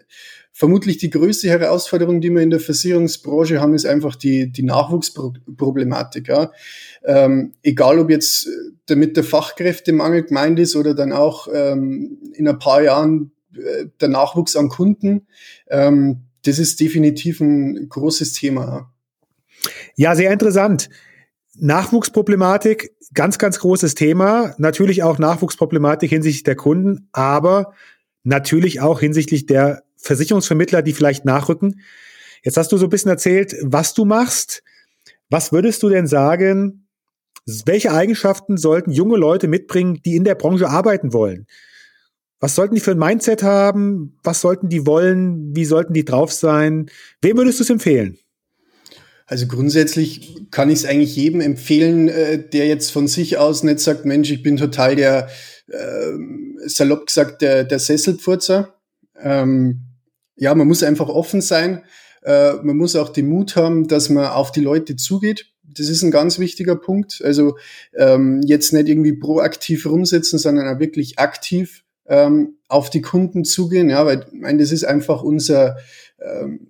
vermutlich 0.62 1.00
die 1.00 1.10
größte 1.10 1.50
Herausforderung, 1.50 2.22
die 2.22 2.30
wir 2.30 2.44
in 2.44 2.52
der 2.52 2.60
Versicherungsbranche 2.60 3.60
haben, 3.60 3.74
ist 3.74 3.88
einfach 3.88 4.16
die, 4.16 4.52
die 4.52 4.62
Nachwuchsproblematik. 4.62 6.28
Ja. 6.28 6.52
Ähm, 7.04 7.54
egal, 7.64 7.98
ob 7.98 8.12
jetzt 8.12 8.48
damit 8.86 9.18
der 9.18 9.24
Fachkräftemangel 9.24 10.22
gemeint 10.22 10.60
ist 10.60 10.76
oder 10.76 10.94
dann 10.94 11.14
auch 11.14 11.48
ähm, 11.52 12.20
in 12.36 12.48
ein 12.48 12.60
paar 12.60 12.84
Jahren 12.84 13.32
äh, 13.56 13.88
der 14.00 14.10
Nachwuchs 14.10 14.56
an 14.56 14.70
Kunden, 14.70 15.26
ähm, 15.68 16.26
das 16.46 16.60
ist 16.60 16.80
definitiv 16.80 17.42
ein 17.42 17.90
großes 17.90 18.34
Thema. 18.34 18.94
Ja, 19.96 20.14
sehr 20.14 20.32
interessant. 20.32 20.92
Nachwuchsproblematik, 21.56 22.92
ganz, 23.16 23.40
ganz 23.40 23.58
großes 23.58 23.96
Thema. 23.96 24.54
Natürlich 24.60 25.02
auch 25.02 25.18
Nachwuchsproblematik 25.18 26.12
hinsichtlich 26.12 26.44
der 26.44 26.56
Kunden, 26.56 27.08
aber 27.14 27.74
natürlich 28.24 28.82
auch 28.82 29.00
hinsichtlich 29.00 29.46
der 29.46 29.84
Versicherungsvermittler, 29.98 30.82
die 30.82 30.94
vielleicht 30.94 31.26
nachrücken. 31.26 31.82
Jetzt 32.44 32.58
hast 32.58 32.72
du 32.72 32.78
so 32.78 32.88
ein 32.88 32.90
bisschen 32.90 33.12
erzählt, 33.12 33.56
was 33.62 33.94
du 33.94 34.06
machst. 34.06 34.64
Was 35.30 35.52
würdest 35.52 35.82
du 35.84 35.90
denn 35.90 36.08
sagen, 36.08 36.88
welche 37.66 37.92
Eigenschaften 37.92 38.58
sollten 38.58 38.92
junge 38.92 39.18
Leute 39.18 39.48
mitbringen, 39.48 40.02
die 40.04 40.16
in 40.16 40.24
der 40.24 40.36
Branche 40.36 40.70
arbeiten 40.70 41.14
wollen? 41.14 41.48
Was 42.40 42.56
sollten 42.56 42.76
die 42.76 42.82
für 42.82 42.92
ein 42.92 42.98
Mindset 42.98 43.44
haben? 43.44 44.18
Was 44.24 44.42
sollten 44.42 44.68
die 44.68 44.88
wollen? 44.88 45.56
Wie 45.56 45.66
sollten 45.66 45.94
die 45.94 46.06
drauf 46.06 46.32
sein? 46.32 46.90
Wem 47.22 47.38
würdest 47.38 47.60
du 47.60 47.64
es 47.64 47.70
empfehlen? 47.70 48.18
Also 49.28 49.48
grundsätzlich 49.48 50.48
kann 50.52 50.70
ich 50.70 50.80
es 50.80 50.86
eigentlich 50.86 51.16
jedem 51.16 51.40
empfehlen, 51.40 52.10
äh, 52.10 52.50
der 52.50 52.68
jetzt 52.68 52.92
von 52.92 53.08
sich 53.08 53.38
aus 53.38 53.64
nicht 53.64 53.80
sagt, 53.80 54.06
Mensch, 54.06 54.30
ich 54.30 54.44
bin 54.44 54.58
total 54.58 54.98
der, 54.98 55.30
äh, 55.72 56.14
salopp 56.68 57.08
gesagt, 57.08 57.42
der, 57.42 57.64
der 57.64 57.80
Sesselpfurzer. 57.80 58.76
Ähm, 59.20 59.82
ja, 60.36 60.54
man 60.56 60.68
muss 60.68 60.84
einfach 60.84 61.10
offen 61.10 61.42
sein. 61.42 61.84
Äh, 62.24 62.54
man 62.64 62.78
muss 62.78 62.96
auch 62.96 63.10
den 63.10 63.30
Mut 63.30 63.56
haben, 63.56 63.88
dass 63.88 64.10
man 64.10 64.26
auf 64.26 64.52
die 64.52 64.62
Leute 64.62 64.96
zugeht. 64.96 65.48
Das 65.64 65.88
ist 65.88 66.04
ein 66.04 66.12
ganz 66.12 66.40
wichtiger 66.40 66.76
Punkt. 66.76 67.22
Also 67.24 67.58
ähm, 67.96 68.42
jetzt 68.44 68.74
nicht 68.74 68.90
irgendwie 68.90 69.14
proaktiv 69.14 69.86
rumsitzen, 69.86 70.38
sondern 70.38 70.68
auch 70.68 70.80
wirklich 70.80 71.20
aktiv 71.20 71.84
ähm, 72.08 72.58
auf 72.68 72.90
die 72.90 73.02
Kunden 73.02 73.46
zugehen. 73.46 73.90
Ja, 73.90 74.06
weil 74.06 74.26
ich 74.32 74.40
meine, 74.40 74.60
das 74.60 74.72
ist 74.72 74.84
einfach 74.84 75.24
unser, 75.24 75.78
ähm, 76.20 76.68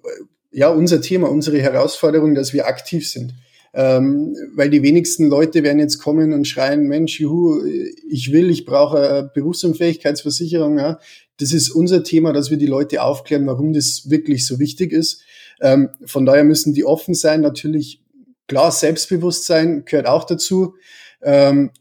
ja, 0.51 0.70
unser 0.70 1.01
Thema, 1.01 1.29
unsere 1.29 1.60
Herausforderung, 1.60 2.36
dass 2.36 2.53
wir 2.53 2.67
aktiv 2.67 3.10
sind. 3.10 3.34
Ähm, 3.74 4.36
weil 4.54 4.70
die 4.70 4.84
wenigsten 4.84 5.28
Leute 5.28 5.63
werden 5.63 5.80
jetzt 5.80 6.00
kommen 6.00 6.34
und 6.34 6.46
schreien, 6.46 6.88
Mensch, 6.88 7.20
juhu, 7.20 7.63
ich 8.10 8.34
will, 8.34 8.50
ich 8.50 8.66
brauche 8.66 8.98
eine 8.98 9.32
Berufsunfähigkeitsversicherung. 9.34 10.78
Ja. 10.78 11.00
Das 11.38 11.54
ist 11.54 11.70
unser 11.70 12.04
Thema, 12.04 12.34
dass 12.34 12.51
wir 12.51 12.58
die 12.58 12.68
Leute 12.68 13.01
aufklären, 13.01 13.48
warum 13.48 13.72
das 13.72 14.10
wirklich 14.10 14.46
so 14.46 14.60
wichtig 14.60 14.92
ist. 14.92 15.22
Ähm, 15.62 15.90
von 16.06 16.25
daher 16.25 16.44
müssen 16.44 16.74
die 16.74 16.84
offen 16.84 17.13
sein. 17.13 17.42
Natürlich, 17.42 18.01
klar, 18.48 18.72
Selbstbewusstsein 18.72 19.86
gehört 19.86 20.08
auch 20.08 20.25
dazu. 20.25 20.75
Ähm, 21.22 21.72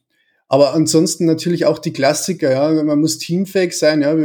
aber 0.47 0.75
ansonsten 0.75 1.27
natürlich 1.27 1.65
auch 1.65 1.79
die 1.79 1.93
Klassiker, 1.93 2.53
ja. 2.53 2.83
Man 2.83 3.01
muss 3.01 3.19
teamfähig 3.19 3.77
sein, 3.77 4.03
ja 4.03 4.17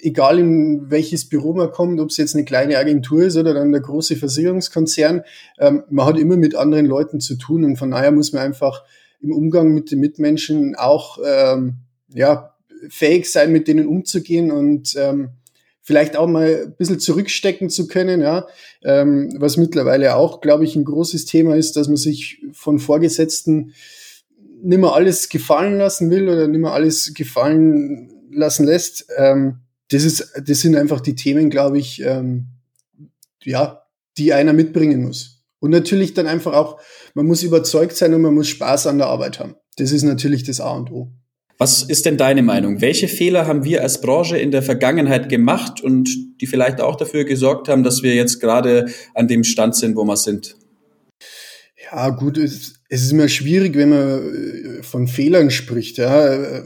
egal 0.00 0.38
in 0.38 0.90
welches 0.90 1.28
Büro 1.28 1.52
man 1.52 1.70
kommt, 1.70 2.00
ob 2.00 2.10
es 2.10 2.16
jetzt 2.16 2.34
eine 2.34 2.44
kleine 2.44 2.78
Agentur 2.78 3.22
ist 3.24 3.36
oder 3.36 3.54
dann 3.54 3.72
der 3.72 3.80
große 3.80 4.16
Versicherungskonzern, 4.16 5.22
ähm, 5.58 5.84
man 5.90 6.06
hat 6.06 6.18
immer 6.18 6.36
mit 6.36 6.54
anderen 6.54 6.86
Leuten 6.86 7.20
zu 7.20 7.36
tun 7.36 7.64
und 7.64 7.76
von 7.76 7.90
daher 7.90 8.12
muss 8.12 8.32
man 8.32 8.42
einfach 8.42 8.84
im 9.20 9.32
Umgang 9.32 9.74
mit 9.74 9.90
den 9.90 10.00
Mitmenschen 10.00 10.76
auch 10.76 11.18
ähm, 11.24 11.78
ja, 12.14 12.54
fähig 12.88 13.30
sein, 13.30 13.52
mit 13.52 13.68
denen 13.68 13.86
umzugehen 13.86 14.50
und 14.50 14.94
ähm, 14.96 15.30
vielleicht 15.82 16.16
auch 16.16 16.28
mal 16.28 16.66
ein 16.66 16.76
bisschen 16.76 17.00
zurückstecken 17.00 17.70
zu 17.70 17.88
können, 17.88 18.20
ja, 18.20 18.46
ähm, 18.84 19.34
was 19.38 19.56
mittlerweile 19.56 20.16
auch, 20.16 20.40
glaube 20.40 20.64
ich, 20.64 20.76
ein 20.76 20.84
großes 20.84 21.24
Thema 21.24 21.56
ist, 21.56 21.76
dass 21.76 21.88
man 21.88 21.96
sich 21.96 22.42
von 22.52 22.78
Vorgesetzten 22.78 23.72
nimmer 24.62 24.94
alles 24.94 25.28
gefallen 25.28 25.78
lassen 25.78 26.10
will 26.10 26.28
oder 26.28 26.46
nimmer 26.46 26.72
alles 26.72 27.14
gefallen 27.14 28.12
lassen 28.30 28.66
lässt. 28.66 29.06
Ähm, 29.16 29.60
das 29.90 30.04
ist, 30.04 30.32
das 30.44 30.60
sind 30.60 30.76
einfach 30.76 31.00
die 31.00 31.14
Themen, 31.14 31.50
glaube 31.50 31.78
ich, 31.78 32.02
ähm, 32.02 32.48
ja, 33.42 33.82
die 34.18 34.32
einer 34.32 34.52
mitbringen 34.52 35.02
muss. 35.02 35.44
Und 35.60 35.70
natürlich 35.70 36.14
dann 36.14 36.26
einfach 36.26 36.52
auch, 36.52 36.80
man 37.14 37.26
muss 37.26 37.42
überzeugt 37.42 37.96
sein 37.96 38.14
und 38.14 38.22
man 38.22 38.34
muss 38.34 38.48
Spaß 38.48 38.86
an 38.86 38.98
der 38.98 39.08
Arbeit 39.08 39.40
haben. 39.40 39.56
Das 39.76 39.92
ist 39.92 40.02
natürlich 40.02 40.44
das 40.44 40.60
A 40.60 40.70
und 40.72 40.90
O. 40.92 41.12
Was 41.56 41.82
ist 41.82 42.06
denn 42.06 42.16
deine 42.16 42.42
Meinung? 42.42 42.80
Welche 42.80 43.08
Fehler 43.08 43.46
haben 43.48 43.64
wir 43.64 43.82
als 43.82 44.00
Branche 44.00 44.38
in 44.38 44.52
der 44.52 44.62
Vergangenheit 44.62 45.28
gemacht 45.28 45.80
und 45.80 46.08
die 46.40 46.46
vielleicht 46.46 46.80
auch 46.80 46.94
dafür 46.94 47.24
gesorgt 47.24 47.68
haben, 47.68 47.82
dass 47.82 48.04
wir 48.04 48.14
jetzt 48.14 48.38
gerade 48.40 48.86
an 49.14 49.26
dem 49.26 49.42
Stand 49.42 49.74
sind, 49.74 49.96
wo 49.96 50.04
wir 50.04 50.16
sind? 50.16 50.54
Ja, 51.90 52.10
gut, 52.10 52.38
es, 52.38 52.74
es 52.88 53.02
ist 53.02 53.10
immer 53.10 53.28
schwierig, 53.28 53.74
wenn 53.74 53.88
man 53.88 54.78
äh, 54.78 54.82
von 54.84 55.08
Fehlern 55.08 55.50
spricht. 55.50 55.98
Ja 55.98 56.62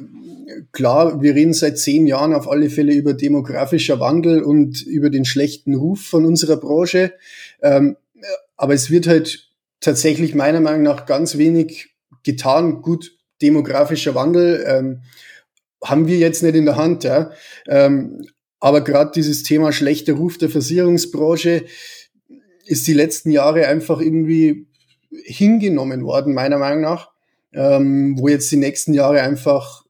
klar, 0.73 1.23
wir 1.23 1.35
reden 1.35 1.53
seit 1.53 1.79
zehn 1.79 2.07
Jahren 2.07 2.35
auf 2.35 2.49
alle 2.49 2.71
Fälle 2.71 2.95
über 2.95 3.15
demografischer 3.15 4.01
Wandel 4.01 4.43
und 4.43 4.83
über 4.83 5.11
den 5.11 5.25
schlechten 5.25 5.75
Ruf 5.75 6.01
von 6.03 6.25
unserer 6.25 6.57
Branche. 6.57 7.13
Ähm, 7.63 7.97
aber 8.57 8.75
es 8.75 8.91
wird 8.91 9.07
halt 9.07 9.51
tatsächlich 9.81 10.35
meiner 10.35 10.61
Meinung 10.61 10.83
nach 10.83 11.07
ganz 11.07 11.37
wenig 11.37 11.91
getan. 12.23 12.83
Gut, 12.83 13.17
demografischer 13.41 14.15
Wandel 14.15 14.65
ähm, 14.67 15.03
haben 15.83 16.07
wir 16.07 16.19
jetzt 16.19 16.43
nicht 16.43 16.55
in 16.55 16.65
der 16.65 16.77
Hand. 16.77 17.05
Ja. 17.05 17.33
Ähm, 17.67 18.27
aber 18.61 18.83
gerade 18.83 19.11
dieses 19.15 19.43
Thema 19.43 19.73
schlechter 19.73 20.13
Ruf 20.15 20.39
der 20.39 20.49
Versicherungsbranche 20.49 21.65
ist 22.65 22.87
die 22.87 22.93
letzten 22.93 23.31
Jahre 23.33 23.67
einfach 23.67 24.01
irgendwie 24.01 24.69
hingenommen 25.25 26.05
worden, 26.05 26.33
meiner 26.33 26.59
Meinung 26.59 26.83
nach, 26.83 27.11
ähm, 27.53 28.17
wo 28.19 28.29
jetzt 28.29 28.51
die 28.53 28.57
nächsten 28.57 28.95
Jahre 28.95 29.21
einfach 29.21 29.82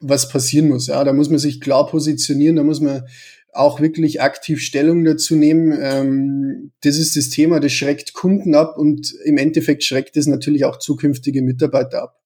was 0.00 0.28
passieren 0.28 0.68
muss. 0.68 0.88
Ja, 0.88 1.02
da 1.04 1.12
muss 1.12 1.30
man 1.30 1.38
sich 1.38 1.60
klar 1.60 1.86
positionieren, 1.86 2.56
da 2.56 2.62
muss 2.62 2.80
man 2.80 3.04
auch 3.52 3.80
wirklich 3.80 4.20
aktiv 4.20 4.60
Stellung 4.60 5.04
dazu 5.04 5.34
nehmen. 5.34 5.76
Ähm, 5.80 6.72
das 6.82 6.98
ist 6.98 7.16
das 7.16 7.30
Thema, 7.30 7.60
das 7.60 7.72
schreckt 7.72 8.12
Kunden 8.12 8.54
ab 8.54 8.76
und 8.76 9.14
im 9.24 9.38
Endeffekt 9.38 9.82
schreckt 9.82 10.16
es 10.16 10.26
natürlich 10.26 10.64
auch 10.64 10.78
zukünftige 10.78 11.42
Mitarbeiter 11.42 12.02
ab. 12.02 12.20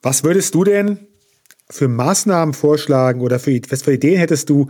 Was 0.00 0.24
würdest 0.24 0.54
du 0.54 0.64
denn 0.64 1.06
für 1.70 1.88
Maßnahmen 1.88 2.54
vorschlagen 2.54 3.20
oder 3.20 3.38
für, 3.38 3.58
was 3.68 3.82
für 3.82 3.94
Ideen 3.94 4.18
hättest 4.18 4.50
du, 4.50 4.68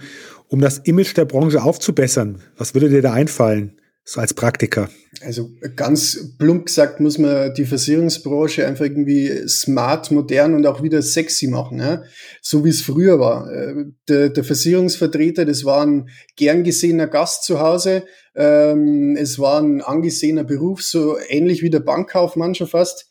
um 0.48 0.60
das 0.60 0.78
Image 0.78 1.16
der 1.16 1.24
Branche 1.24 1.62
aufzubessern? 1.62 2.40
Was 2.56 2.74
würde 2.74 2.88
dir 2.88 3.02
da 3.02 3.12
einfallen? 3.12 3.72
So 4.04 4.20
als 4.20 4.34
Praktiker? 4.34 4.90
Also 5.20 5.50
ganz 5.76 6.34
plump 6.38 6.66
gesagt 6.66 7.00
muss 7.00 7.18
man 7.18 7.54
die 7.54 7.64
Versicherungsbranche 7.64 8.66
einfach 8.66 8.84
irgendwie 8.84 9.46
smart, 9.46 10.10
modern 10.10 10.54
und 10.54 10.66
auch 10.66 10.82
wieder 10.82 11.02
sexy 11.02 11.46
machen, 11.46 11.78
ja? 11.78 12.02
so 12.40 12.64
wie 12.64 12.70
es 12.70 12.82
früher 12.82 13.20
war. 13.20 13.50
Äh, 13.52 13.84
der, 14.08 14.30
der 14.30 14.44
Versicherungsvertreter, 14.44 15.44
das 15.44 15.64
war 15.64 15.86
ein 15.86 16.08
gern 16.36 16.64
gesehener 16.64 17.06
Gast 17.06 17.44
zu 17.44 17.60
Hause, 17.60 18.04
ähm, 18.34 19.16
es 19.16 19.38
war 19.38 19.60
ein 19.60 19.82
angesehener 19.82 20.44
Beruf, 20.44 20.82
so 20.82 21.16
ähnlich 21.28 21.62
wie 21.62 21.70
der 21.70 21.80
Bankkaufmann 21.80 22.54
schon 22.54 22.66
fast. 22.66 23.10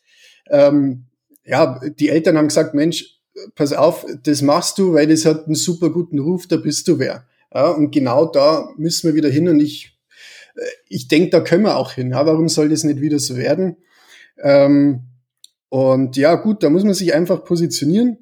Ähm, 0.50 1.06
ja, 1.44 1.80
die 1.98 2.08
Eltern 2.08 2.36
haben 2.36 2.48
gesagt, 2.48 2.74
Mensch, 2.74 3.20
pass 3.54 3.72
auf, 3.72 4.04
das 4.24 4.42
machst 4.42 4.78
du, 4.78 4.92
weil 4.92 5.06
das 5.06 5.24
hat 5.24 5.46
einen 5.46 5.54
super 5.54 5.90
guten 5.90 6.18
Ruf, 6.18 6.46
da 6.46 6.56
bist 6.56 6.86
du 6.88 6.98
wer. 6.98 7.26
Ja, 7.54 7.70
und 7.70 7.90
genau 7.90 8.26
da 8.26 8.68
müssen 8.76 9.08
wir 9.08 9.14
wieder 9.14 9.28
hin 9.28 9.48
und 9.48 9.60
ich 9.60 9.91
ich 10.88 11.08
denke, 11.08 11.30
da 11.30 11.40
können 11.40 11.64
wir 11.64 11.76
auch 11.76 11.92
hin. 11.92 12.10
Ja, 12.10 12.26
warum 12.26 12.48
soll 12.48 12.68
das 12.68 12.84
nicht 12.84 13.00
wieder 13.00 13.18
so 13.18 13.36
werden? 13.36 13.76
Ähm, 14.42 15.02
und 15.68 16.16
ja, 16.16 16.34
gut, 16.34 16.62
da 16.62 16.70
muss 16.70 16.84
man 16.84 16.94
sich 16.94 17.14
einfach 17.14 17.44
positionieren. 17.44 18.18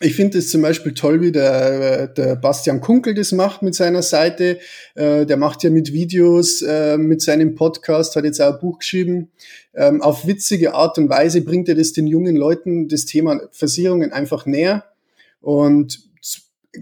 Ich 0.00 0.16
finde 0.16 0.38
es 0.38 0.50
zum 0.50 0.62
Beispiel 0.62 0.94
toll, 0.94 1.20
wie 1.20 1.30
der, 1.30 2.08
der 2.08 2.34
Bastian 2.34 2.80
Kunkel 2.80 3.14
das 3.14 3.30
macht 3.30 3.62
mit 3.62 3.76
seiner 3.76 4.02
Seite. 4.02 4.58
Äh, 4.96 5.26
der 5.26 5.36
macht 5.36 5.62
ja 5.62 5.70
mit 5.70 5.92
Videos, 5.92 6.60
äh, 6.62 6.98
mit 6.98 7.22
seinem 7.22 7.54
Podcast, 7.54 8.16
hat 8.16 8.24
jetzt 8.24 8.40
auch 8.40 8.54
ein 8.54 8.60
Buch 8.60 8.80
geschrieben. 8.80 9.30
Ähm, 9.74 10.02
auf 10.02 10.26
witzige 10.26 10.74
Art 10.74 10.98
und 10.98 11.08
Weise 11.08 11.42
bringt 11.42 11.68
er 11.68 11.76
das 11.76 11.92
den 11.92 12.08
jungen 12.08 12.34
Leuten, 12.34 12.88
das 12.88 13.04
Thema 13.04 13.40
Versicherungen 13.52 14.12
einfach 14.12 14.44
näher. 14.44 14.84
Und 15.40 16.00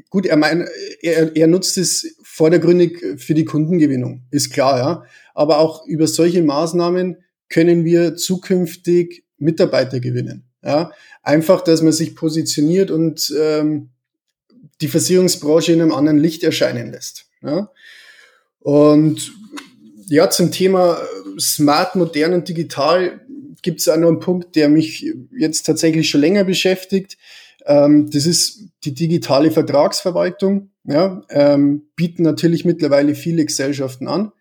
gut, 0.09 0.25
er, 0.25 0.37
mein, 0.37 0.67
er, 1.03 1.37
er 1.37 1.47
nutzt 1.47 1.77
es 1.77 2.17
vordergründig 2.33 3.05
für 3.17 3.35
die 3.35 3.45
Kundengewinnung, 3.45 4.23
ist 4.31 4.51
klar, 4.51 4.79
ja. 4.79 5.05
Aber 5.35 5.59
auch 5.59 5.87
über 5.87 6.07
solche 6.07 6.43
Maßnahmen 6.43 7.17
können 7.49 7.85
wir 7.85 8.17
zukünftig 8.17 9.25
Mitarbeiter 9.39 10.01
gewinnen. 10.01 10.45
Ja. 10.63 10.93
Einfach, 11.23 11.63
dass 11.63 11.83
man 11.83 11.93
sich 11.93 12.15
positioniert 12.15 12.91
und 12.91 13.35
ähm, 13.39 13.91
die 14.81 14.89
Versicherungsbranche 14.89 15.73
in 15.73 15.81
einem 15.81 15.93
anderen 15.93 16.19
Licht 16.19 16.43
erscheinen 16.45 16.93
lässt. 16.93 17.27
Ja. 17.43 17.71
Und 18.61 19.33
ja, 20.07 20.31
zum 20.31 20.53
Thema 20.53 20.99
smart, 21.39 21.97
modern 21.97 22.35
und 22.35 22.49
digital 22.49 23.21
gibt 23.63 23.81
es 23.81 23.89
auch 23.89 23.97
noch 23.97 24.09
einen 24.09 24.21
Punkt, 24.21 24.57
der 24.57 24.69
mich 24.69 25.07
jetzt 25.37 25.65
tatsächlich 25.65 26.09
schon 26.09 26.21
länger 26.21 26.45
beschäftigt. 26.45 27.19
Ähm, 27.71 28.11
das 28.11 28.27
ist 28.27 28.65
die 28.85 28.95
digitale 28.95 29.53
Vertragsverwaltung. 29.53 30.71
Ja, 30.85 31.23
ähm, 31.31 31.83
bieten 31.95 32.25
natürlich 32.25 32.65
mittlerweile 32.65 33.15
viele 33.15 33.45
Gesellschaften 33.45 34.09
an, 34.09 34.33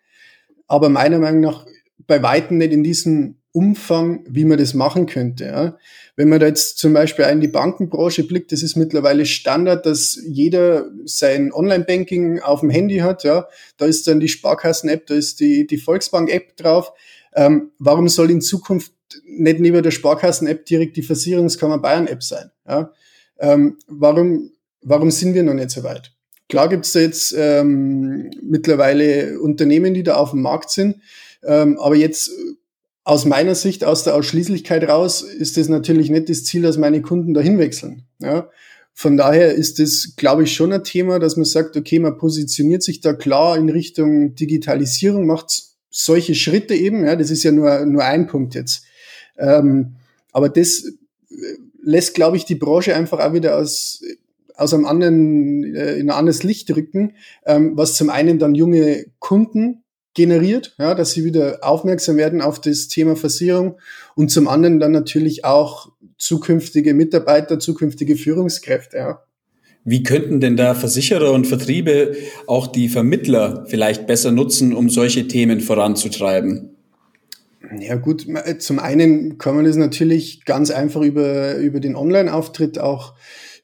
aber 0.68 0.90
meiner 0.90 1.20
Meinung 1.20 1.42
nach 1.42 1.66
bei 2.08 2.24
weitem 2.24 2.58
nicht 2.58 2.72
in 2.72 2.84
diesem 2.84 3.36
Umfang, 3.52 4.24
wie 4.28 4.46
man 4.46 4.58
das 4.58 4.74
machen 4.74 5.06
könnte. 5.06 5.46
Ja. 5.46 5.78
Wenn 6.16 6.30
man 6.30 6.40
da 6.40 6.48
jetzt 6.48 6.80
zum 6.80 6.94
Beispiel 6.94 7.26
in 7.26 7.42
die 7.42 7.48
Bankenbranche 7.48 8.24
blickt, 8.24 8.52
das 8.52 8.64
ist 8.64 8.76
mittlerweile 8.76 9.26
Standard, 9.26 9.86
dass 9.86 10.20
jeder 10.28 10.90
sein 11.06 11.52
Online-Banking 11.52 12.40
auf 12.40 12.62
dem 12.62 12.70
Handy 12.70 12.98
hat. 12.98 13.24
Ja. 13.24 13.48
Da 13.78 13.86
ist 13.86 14.08
dann 14.08 14.20
die 14.20 14.28
Sparkassen-App, 14.28 15.06
da 15.08 15.16
ist 15.16 15.40
die, 15.40 15.68
die 15.68 15.78
Volksbank-App 15.78 16.58
drauf. 16.58 16.94
Ähm, 17.36 17.72
warum 17.78 18.08
soll 18.08 18.32
in 18.32 18.42
Zukunft 18.42 18.94
nicht 19.26 19.60
neben 19.60 19.84
der 19.84 19.92
Sparkassen-App 19.92 20.66
direkt 20.66 20.98
die 20.98 21.04
Versicherungskammer 21.04 21.80
Bayern-App 21.80 22.24
sein? 22.24 22.52
Ja. 22.68 22.92
Ähm, 23.40 23.78
warum, 23.88 24.52
warum 24.82 25.12
sind 25.12 25.34
wir 25.34 25.44
noch 25.44 25.54
nicht 25.54 25.72
so 25.72 25.84
weit? 25.84 26.12
Klar 26.50 26.70
gibt's 26.70 26.94
da 26.94 27.00
jetzt 27.00 27.34
ähm, 27.38 28.32
mittlerweile 28.42 29.40
Unternehmen, 29.40 29.94
die 29.94 30.04
da 30.04 30.16
auf 30.16 30.32
dem 30.32 30.42
Markt 30.42 30.72
sind, 30.72 30.98
ähm, 31.44 31.78
aber 31.80 31.96
jetzt 31.96 32.32
aus 33.04 33.26
meiner 33.26 33.56
Sicht, 33.56 33.84
aus 33.84 34.04
der 34.04 34.16
Ausschließlichkeit 34.16 34.88
raus, 34.88 35.22
ist 35.22 35.58
das 35.58 35.70
natürlich 35.70 36.10
nicht 36.10 36.30
das 36.30 36.44
Ziel, 36.44 36.62
dass 36.62 36.78
meine 36.78 37.02
Kunden 37.02 37.34
dahin 37.34 37.58
wechseln. 37.58 38.04
Ja? 38.20 38.50
Von 38.94 39.16
daher 39.16 39.56
ist 39.56 39.80
das, 39.80 40.14
glaube 40.18 40.44
ich, 40.44 40.54
schon 40.54 40.74
ein 40.74 40.84
Thema, 40.84 41.20
dass 41.20 41.38
man 41.38 41.46
sagt, 41.46 41.78
okay, 41.78 42.00
man 42.00 42.18
positioniert 42.18 42.84
sich 42.84 43.00
da 43.00 43.14
klar 43.14 43.58
in 43.58 43.70
Richtung 43.70 44.36
Digitalisierung, 44.36 45.26
macht 45.26 45.64
solche 45.90 46.36
Schritte 46.36 46.76
eben. 46.76 47.06
Ja, 47.06 47.16
das 47.16 47.32
ist 47.32 47.44
ja 47.44 47.52
nur, 47.52 47.86
nur 47.86 48.04
ein 48.04 48.28
Punkt 48.28 48.56
jetzt. 48.56 48.84
Ähm, 49.38 49.96
aber 50.32 50.50
das 50.50 50.84
lässt, 51.90 52.14
glaube 52.14 52.38
ich, 52.38 52.46
die 52.46 52.56
Branche 52.56 52.96
einfach 52.96 53.20
auch 53.20 53.34
wieder 53.34 53.58
aus, 53.58 54.02
aus 54.56 54.74
einem 54.74 54.86
anderen, 54.86 55.76
äh, 55.76 55.96
in 55.96 56.10
ein 56.10 56.18
anderes 56.18 56.44
Licht 56.44 56.74
rücken, 56.76 57.14
ähm, 57.46 57.74
was 57.76 57.96
zum 57.96 58.10
einen 58.10 58.40
dann 58.40 58.56
junge 58.56 59.06
Kunden 59.20 59.84
generiert, 60.14 60.76
ja, 60.78 60.96
dass 60.96 61.12
sie 61.12 61.24
wieder 61.24 61.60
aufmerksam 61.62 62.18
werden 62.18 62.42
auf 62.42 62.60
das 62.60 62.88
Thema 62.88 63.16
Versicherung 63.16 63.78
und 64.16 64.32
zum 64.32 64.48
anderen 64.48 64.80
dann 64.80 64.92
natürlich 64.92 65.46
auch 65.46 65.92
zukünftige 66.18 66.94
Mitarbeiter, 66.94 67.60
zukünftige 67.60 68.16
Führungskräfte, 68.16 68.98
ja. 68.98 69.24
Wie 69.86 70.04
könnten 70.04 70.42
denn 70.42 70.58
da 70.58 70.76
Versicherer 70.76 71.32
und 71.32 71.48
Vertriebe 71.48 72.16
auch 72.48 72.68
die 72.68 72.90
Vermittler 72.90 73.66
vielleicht 73.70 74.08
besser 74.08 74.32
nutzen, 74.32 74.76
um 74.76 74.90
solche 74.90 75.28
Themen 75.28 75.62
voranzutreiben? 75.62 76.76
Ja 77.78 77.96
gut, 77.96 78.28
äh, 78.28 78.58
zum 78.58 78.80
einen 78.80 79.38
kann 79.38 79.56
man 79.56 79.66
das 79.66 79.76
natürlich 79.76 80.46
ganz 80.46 80.72
einfach 80.72 81.02
über, 81.02 81.56
über 81.56 81.80
den 81.80 81.96
Online-Auftritt 81.96 82.80
auch 82.80 83.16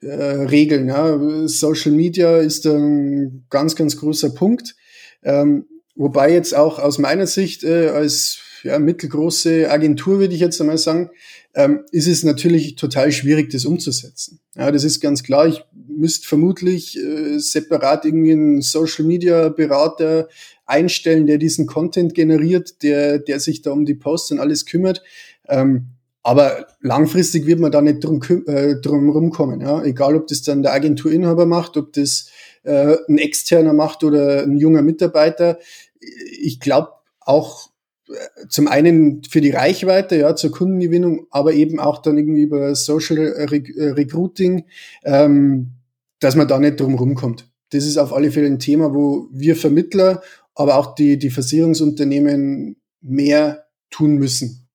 äh, 0.02 0.14
regeln. 0.14 0.88
Ja. 0.88 1.48
Social 1.48 1.92
Media 1.92 2.38
ist 2.38 2.66
ein 2.66 3.46
ganz, 3.50 3.76
ganz 3.76 3.98
großer 3.98 4.30
Punkt. 4.30 4.76
Ähm, 5.24 5.66
wobei 5.96 6.32
jetzt 6.32 6.56
auch 6.56 6.78
aus 6.80 7.00
meiner 7.00 7.26
Sicht 7.26 7.64
äh, 7.64 7.90
als 7.90 8.40
ja, 8.64 8.80
mittelgroße 8.80 9.70
Agentur, 9.70 10.20
würde 10.20 10.34
ich 10.34 10.42
jetzt 10.42 10.60
einmal 10.60 10.78
sagen, 10.78 11.10
ähm, 11.54 11.86
ist 11.92 12.08
es 12.08 12.24
natürlich 12.24 12.76
total 12.76 13.12
schwierig, 13.12 13.50
das 13.50 13.66
umzusetzen. 13.66 14.40
Ja, 14.56 14.72
das 14.72 14.84
ist 14.84 15.00
ganz 15.00 15.24
klar. 15.24 15.48
Ich 15.48 15.64
müsste 15.88 16.28
vermutlich 16.28 16.98
äh, 16.98 17.40
separat 17.40 18.06
irgendwie 18.06 18.34
einen 18.34 18.62
Social 18.62 19.06
Media 19.06 19.50
Berater 19.50 20.28
einstellen, 20.66 21.28
der 21.28 21.38
diesen 21.38 21.68
Content 21.68 22.14
generiert, 22.14 22.84
der, 22.84 23.20
der 23.20 23.40
sich 23.40 23.62
da 23.62 23.72
um 23.72 23.86
die 23.86 23.94
Posts 23.94 24.32
und 24.32 24.40
alles 24.40 24.66
kümmert. 24.66 25.04
Ähm, 25.48 25.88
aber 26.24 26.68
langfristig 26.82 27.46
wird 27.46 27.60
man 27.60 27.72
da 27.72 27.82
nicht 27.82 28.04
drum, 28.04 28.20
äh, 28.48 28.82
drum 28.82 29.10
rumkommen. 29.12 29.62
Ja? 29.62 29.84
Egal, 29.84 30.16
ob 30.16 30.28
das 30.28 30.42
dann 30.42 30.64
der 30.64 30.74
Agenturinhaber 30.74 31.46
macht, 31.46 31.78
ob 31.78 31.94
das 31.94 32.32
äh, 32.64 32.98
ein 33.08 33.20
externer 33.20 33.74
macht 33.74 34.04
oder 34.04 34.42
ein 34.42 34.58
junger 34.58 34.82
Mitarbeiter. 34.82 35.60
Ich 36.00 36.60
glaube 36.60 36.90
auch 37.20 37.70
äh, 38.10 38.48
zum 38.50 38.68
einen 38.68 39.24
für 39.24 39.40
die 39.40 39.52
Reichweite, 39.52 40.18
ja, 40.18 40.36
zur 40.36 40.52
Kundengewinnung, 40.52 41.28
aber 41.30 41.54
eben 41.54 41.80
auch 41.80 42.02
dann 42.02 42.18
irgendwie 42.18 42.42
über 42.42 42.74
Social 42.74 43.18
Recruiting, 43.20 44.66
ähm, 45.04 45.74
dass 46.20 46.36
man 46.36 46.48
da 46.48 46.58
nicht 46.58 46.80
drum 46.80 46.96
rumkommt. 46.96 47.48
Das 47.70 47.86
ist 47.86 47.98
auf 47.98 48.14
alle 48.14 48.32
Fälle 48.32 48.48
ein 48.48 48.60
Thema, 48.60 48.96
wo 48.96 49.28
wir 49.32 49.56
Vermittler 49.56 50.24
aber 50.56 50.78
auch 50.78 50.96
die, 50.96 51.20
die 51.20 51.30
Versicherungsunternehmen 51.30 52.78
mehr 53.02 53.66
tun 53.90 54.16
müssen. 54.16 54.68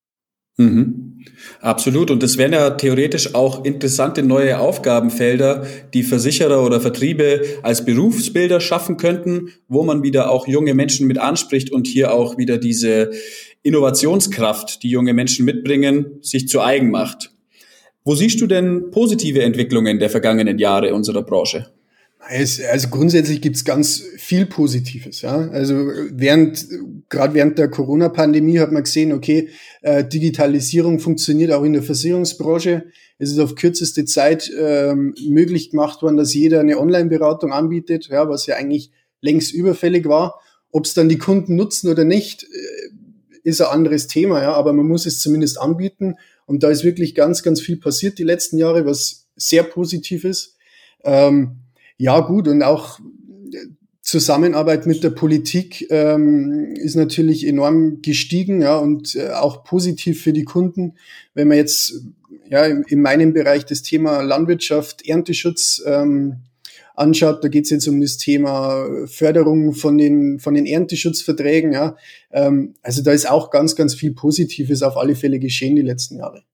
Mhm. 0.56 1.24
Absolut. 1.60 2.10
Und 2.10 2.22
das 2.22 2.36
wären 2.36 2.52
ja 2.52 2.70
theoretisch 2.70 3.34
auch 3.34 3.64
interessante 3.64 4.22
neue 4.22 4.58
Aufgabenfelder, 4.58 5.66
die 5.94 6.02
Versicherer 6.02 6.64
oder 6.64 6.80
Vertriebe 6.80 7.42
als 7.62 7.84
Berufsbilder 7.84 8.60
schaffen 8.60 8.96
könnten, 8.96 9.48
wo 9.68 9.82
man 9.82 10.02
wieder 10.02 10.30
auch 10.30 10.46
junge 10.46 10.74
Menschen 10.74 11.06
mit 11.06 11.18
anspricht 11.18 11.72
und 11.72 11.86
hier 11.86 12.12
auch 12.12 12.36
wieder 12.36 12.58
diese 12.58 13.10
Innovationskraft, 13.62 14.82
die 14.82 14.90
junge 14.90 15.14
Menschen 15.14 15.44
mitbringen, 15.44 16.18
sich 16.20 16.48
zu 16.48 16.60
eigen 16.60 16.90
macht. 16.90 17.32
Wo 18.04 18.14
siehst 18.14 18.40
du 18.40 18.46
denn 18.46 18.90
positive 18.90 19.42
Entwicklungen 19.42 19.98
der 19.98 20.10
vergangenen 20.10 20.58
Jahre 20.58 20.94
unserer 20.94 21.22
Branche? 21.22 21.70
Also 22.28 22.88
grundsätzlich 22.88 23.40
gibt's 23.40 23.64
ganz 23.64 24.02
viel 24.16 24.46
Positives. 24.46 25.22
Ja? 25.22 25.48
Also 25.50 25.74
während, 26.10 26.66
gerade 27.08 27.34
während 27.34 27.58
der 27.58 27.68
Corona-Pandemie 27.68 28.58
hat 28.58 28.72
man 28.72 28.84
gesehen, 28.84 29.12
okay, 29.12 29.48
äh, 29.82 30.04
Digitalisierung 30.04 31.00
funktioniert 31.00 31.52
auch 31.52 31.64
in 31.64 31.72
der 31.72 31.82
Versicherungsbranche. 31.82 32.84
Es 33.18 33.30
ist 33.30 33.38
auf 33.38 33.54
kürzeste 33.54 34.04
Zeit 34.04 34.50
ähm, 34.58 35.14
möglich 35.28 35.70
gemacht 35.70 36.02
worden, 36.02 36.16
dass 36.16 36.34
jeder 36.34 36.60
eine 36.60 36.78
Online-Beratung 36.78 37.52
anbietet, 37.52 38.08
ja, 38.10 38.28
was 38.28 38.46
ja 38.46 38.56
eigentlich 38.56 38.90
längst 39.20 39.52
überfällig 39.52 40.06
war. 40.06 40.40
Ob 40.72 40.84
es 40.84 40.94
dann 40.94 41.08
die 41.08 41.18
Kunden 41.18 41.56
nutzen 41.56 41.90
oder 41.90 42.04
nicht, 42.04 42.44
äh, 42.44 42.90
ist 43.42 43.60
ein 43.60 43.68
anderes 43.68 44.06
Thema, 44.06 44.42
ja, 44.42 44.52
aber 44.52 44.72
man 44.72 44.86
muss 44.86 45.06
es 45.06 45.20
zumindest 45.20 45.58
anbieten. 45.58 46.16
Und 46.46 46.62
da 46.62 46.68
ist 46.68 46.84
wirklich 46.84 47.14
ganz, 47.14 47.42
ganz 47.42 47.60
viel 47.60 47.78
passiert 47.78 48.18
die 48.18 48.24
letzten 48.24 48.58
Jahre, 48.58 48.84
was 48.84 49.26
sehr 49.36 49.62
positiv 49.62 50.24
ist. 50.24 50.56
Ähm, 51.04 51.60
ja, 52.00 52.20
gut, 52.20 52.48
und 52.48 52.62
auch 52.62 52.98
Zusammenarbeit 54.00 54.86
mit 54.86 55.04
der 55.04 55.10
Politik 55.10 55.86
ähm, 55.90 56.72
ist 56.74 56.96
natürlich 56.96 57.46
enorm 57.46 58.00
gestiegen, 58.00 58.62
ja, 58.62 58.78
und 58.78 59.14
äh, 59.16 59.28
auch 59.28 59.64
positiv 59.64 60.22
für 60.22 60.32
die 60.32 60.44
Kunden. 60.44 60.94
Wenn 61.34 61.48
man 61.48 61.58
jetzt 61.58 61.92
ja 62.48 62.64
in, 62.64 62.84
in 62.84 63.02
meinem 63.02 63.34
Bereich 63.34 63.66
das 63.66 63.82
Thema 63.82 64.22
Landwirtschaft, 64.22 65.06
Ernteschutz 65.06 65.82
ähm, 65.84 66.36
anschaut, 66.94 67.44
da 67.44 67.48
geht 67.48 67.64
es 67.64 67.70
jetzt 67.70 67.86
um 67.86 68.00
das 68.00 68.16
Thema 68.16 68.86
Förderung 69.04 69.74
von 69.74 69.98
den 69.98 70.38
von 70.38 70.54
den 70.54 70.64
Ernteschutzverträgen, 70.64 71.74
ja. 71.74 71.96
Ähm, 72.32 72.76
also 72.80 73.02
da 73.02 73.12
ist 73.12 73.28
auch 73.28 73.50
ganz, 73.50 73.76
ganz 73.76 73.94
viel 73.94 74.14
Positives 74.14 74.82
auf 74.82 74.96
alle 74.96 75.16
Fälle 75.16 75.38
geschehen 75.38 75.76
die 75.76 75.82
letzten 75.82 76.16
Jahre. 76.16 76.44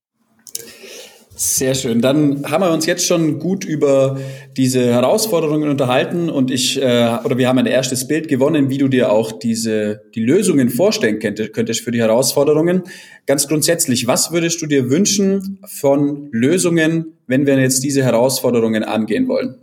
Sehr 1.39 1.75
schön. 1.75 2.01
Dann 2.01 2.51
haben 2.51 2.63
wir 2.63 2.73
uns 2.73 2.87
jetzt 2.87 3.05
schon 3.05 3.39
gut 3.39 3.67
über 3.67 4.19
diese 4.57 4.87
Herausforderungen 4.87 5.69
unterhalten 5.69 6.31
und 6.31 6.51
ich 6.51 6.81
äh, 6.81 7.19
oder 7.25 7.37
wir 7.37 7.47
haben 7.47 7.59
ein 7.59 7.67
erstes 7.67 8.09
Bild 8.09 8.29
gewonnen, 8.29 8.71
wie 8.71 8.79
du 8.79 8.89
dir 8.89 9.13
auch 9.13 9.33
diese 9.33 10.01
die 10.15 10.25
Lösungen 10.25 10.71
vorstellen 10.71 11.19
könntest, 11.19 11.53
könntest 11.53 11.81
für 11.83 11.91
die 11.91 12.01
Herausforderungen. 12.01 12.85
Ganz 13.27 13.49
grundsätzlich, 13.49 14.07
was 14.07 14.33
würdest 14.33 14.63
du 14.63 14.67
dir 14.67 14.89
wünschen 14.89 15.59
von 15.67 16.31
Lösungen, 16.33 17.19
wenn 17.27 17.45
wir 17.45 17.61
jetzt 17.61 17.85
diese 17.85 18.03
Herausforderungen 18.03 18.83
angehen 18.83 19.29
wollen? 19.29 19.57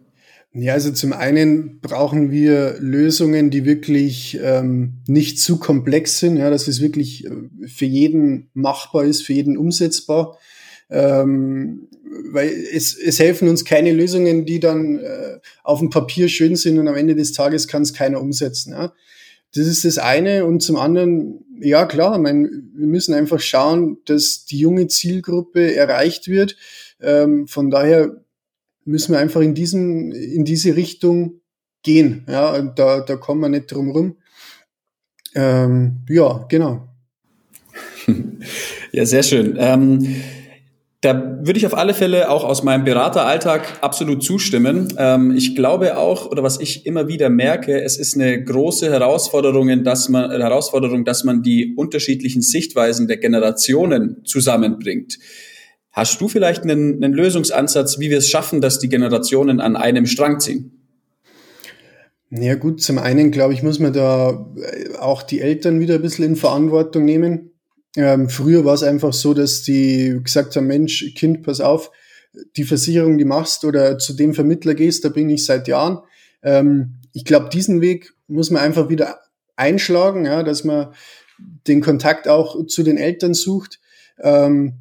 Ja, 0.53 0.73
also 0.73 0.91
zum 0.91 1.11
einen 1.11 1.79
brauchen 1.81 2.29
wir 2.29 2.75
Lösungen, 2.79 3.49
die 3.49 3.65
wirklich 3.65 4.39
ähm, 4.43 4.99
nicht 5.07 5.39
zu 5.39 5.57
komplex 5.57 6.19
sind, 6.19 6.37
ja, 6.37 6.51
dass 6.51 6.67
es 6.67 6.81
wirklich 6.81 7.25
äh, 7.25 7.31
für 7.65 7.85
jeden 7.85 8.51
machbar 8.53 9.05
ist, 9.05 9.23
für 9.23 9.33
jeden 9.33 9.57
umsetzbar 9.57 10.37
ähm, 10.89 11.87
weil 12.31 12.49
es, 12.49 12.95
es 12.97 13.19
helfen 13.19 13.47
uns 13.47 13.65
keine 13.65 13.91
Lösungen, 13.91 14.45
die 14.45 14.59
dann 14.59 14.99
äh, 14.99 15.39
auf 15.63 15.79
dem 15.79 15.89
Papier 15.89 16.27
schön 16.29 16.55
sind 16.55 16.77
und 16.77 16.87
am 16.87 16.95
Ende 16.95 17.15
des 17.15 17.33
Tages 17.33 17.67
kann 17.67 17.81
es 17.81 17.93
keiner 17.93 18.21
umsetzen. 18.21 18.73
Ja? 18.73 18.93
Das 19.55 19.67
ist 19.67 19.85
das 19.85 19.97
eine. 19.97 20.45
Und 20.45 20.61
zum 20.61 20.77
anderen, 20.77 21.45
ja 21.59 21.85
klar, 21.85 22.15
ich 22.15 22.21
meine, 22.21 22.49
wir 22.49 22.87
müssen 22.87 23.13
einfach 23.13 23.39
schauen, 23.39 23.97
dass 24.05 24.45
die 24.45 24.59
junge 24.59 24.87
Zielgruppe 24.87 25.75
erreicht 25.75 26.27
wird. 26.27 26.55
Ähm, 27.01 27.47
von 27.47 27.69
daher 27.69 28.23
müssen 28.85 29.13
wir 29.13 29.19
einfach 29.19 29.41
in, 29.41 29.53
diesem, 29.53 30.11
in 30.11 30.45
diese 30.45 30.75
Richtung 30.75 31.41
gehen. 31.83 32.25
Ja, 32.27 32.53
und 32.53 32.79
da, 32.79 33.01
da 33.01 33.15
kommen 33.15 33.41
wir 33.41 33.49
nicht 33.49 33.71
drum 33.71 33.91
rum. 33.91 34.17
Ähm, 35.35 36.01
ja, 36.09 36.45
genau. 36.49 36.87
Ja, 38.91 39.07
sehr 39.07 39.23
schön. 39.23 39.55
Ähm 39.57 40.23
da 41.03 41.37
würde 41.41 41.59
ich 41.59 41.65
auf 41.65 41.75
alle 41.75 41.93
Fälle 41.93 42.29
auch 42.29 42.45
aus 42.45 42.63
meinem 42.63 42.85
Berateralltag 42.85 43.79
absolut 43.81 44.23
zustimmen. 44.23 44.93
Ähm, 44.97 45.35
ich 45.35 45.53
glaube 45.53 45.97
auch, 45.97 46.31
oder 46.31 46.43
was 46.43 46.61
ich 46.61 46.85
immer 46.85 47.09
wieder 47.09 47.29
merke, 47.29 47.83
es 47.83 47.97
ist 47.97 48.15
eine 48.15 48.41
große 48.41 48.89
Herausforderung, 48.89 49.83
dass 49.83 50.07
man, 50.07 50.31
Herausforderung, 50.31 51.03
dass 51.03 51.25
man 51.25 51.43
die 51.43 51.75
unterschiedlichen 51.75 52.41
Sichtweisen 52.41 53.09
der 53.09 53.17
Generationen 53.17 54.21
zusammenbringt. 54.23 55.19
Hast 55.91 56.21
du 56.21 56.29
vielleicht 56.29 56.63
einen, 56.63 57.03
einen 57.03 57.13
Lösungsansatz, 57.13 57.99
wie 57.99 58.09
wir 58.09 58.19
es 58.19 58.29
schaffen, 58.29 58.61
dass 58.61 58.79
die 58.79 58.87
Generationen 58.87 59.59
an 59.59 59.75
einem 59.75 60.05
Strang 60.05 60.39
ziehen? 60.39 60.87
Ja 62.31 62.55
gut, 62.55 62.81
zum 62.81 62.97
einen 62.97 63.31
glaube 63.31 63.53
ich, 63.53 63.61
muss 63.61 63.77
man 63.77 63.91
da 63.91 64.49
auch 65.01 65.21
die 65.21 65.41
Eltern 65.41 65.81
wieder 65.81 65.95
ein 65.95 66.01
bisschen 66.01 66.23
in 66.23 66.35
Verantwortung 66.37 67.03
nehmen. 67.03 67.52
Ähm, 67.95 68.29
früher 68.29 68.65
war 68.65 68.73
es 68.73 68.83
einfach 68.83 69.13
so, 69.13 69.33
dass 69.33 69.61
die 69.61 70.19
gesagt 70.23 70.55
haben, 70.55 70.67
Mensch, 70.67 71.13
Kind, 71.15 71.43
pass 71.43 71.61
auf, 71.61 71.91
die 72.55 72.63
Versicherung, 72.63 73.17
die 73.17 73.25
machst 73.25 73.63
oder 73.63 73.99
zu 73.99 74.13
dem 74.13 74.33
Vermittler 74.33 74.73
gehst, 74.73 75.05
da 75.05 75.09
bin 75.09 75.29
ich 75.29 75.45
seit 75.45 75.67
Jahren. 75.67 75.99
Ähm, 76.41 76.95
ich 77.13 77.25
glaube, 77.25 77.49
diesen 77.49 77.81
Weg 77.81 78.13
muss 78.27 78.49
man 78.49 78.63
einfach 78.63 78.89
wieder 78.89 79.19
einschlagen, 79.55 80.25
ja, 80.25 80.41
dass 80.41 80.63
man 80.63 80.93
den 81.67 81.81
Kontakt 81.81 82.27
auch 82.27 82.65
zu 82.67 82.83
den 82.83 82.97
Eltern 82.97 83.33
sucht. 83.33 83.79
Ähm, 84.19 84.73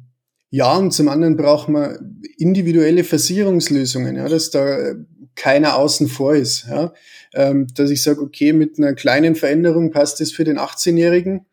ja, 0.49 0.75
und 0.75 0.91
zum 0.91 1.07
anderen 1.07 1.37
braucht 1.37 1.69
man 1.69 2.21
individuelle 2.37 3.03
Versicherungslösungen, 3.03 4.15
ja, 4.15 4.27
dass 4.27 4.51
da 4.51 4.93
keiner 5.35 5.77
außen 5.77 6.07
vor 6.07 6.35
ist. 6.35 6.67
Ja. 6.67 6.93
Ähm, 7.33 7.67
dass 7.75 7.89
ich 7.89 8.03
sage, 8.03 8.21
okay, 8.21 8.53
mit 8.53 8.77
einer 8.77 8.93
kleinen 8.93 9.35
Veränderung 9.35 9.91
passt 9.91 10.21
es 10.21 10.31
für 10.31 10.43
den 10.43 10.59
18-Jährigen, 10.59 11.45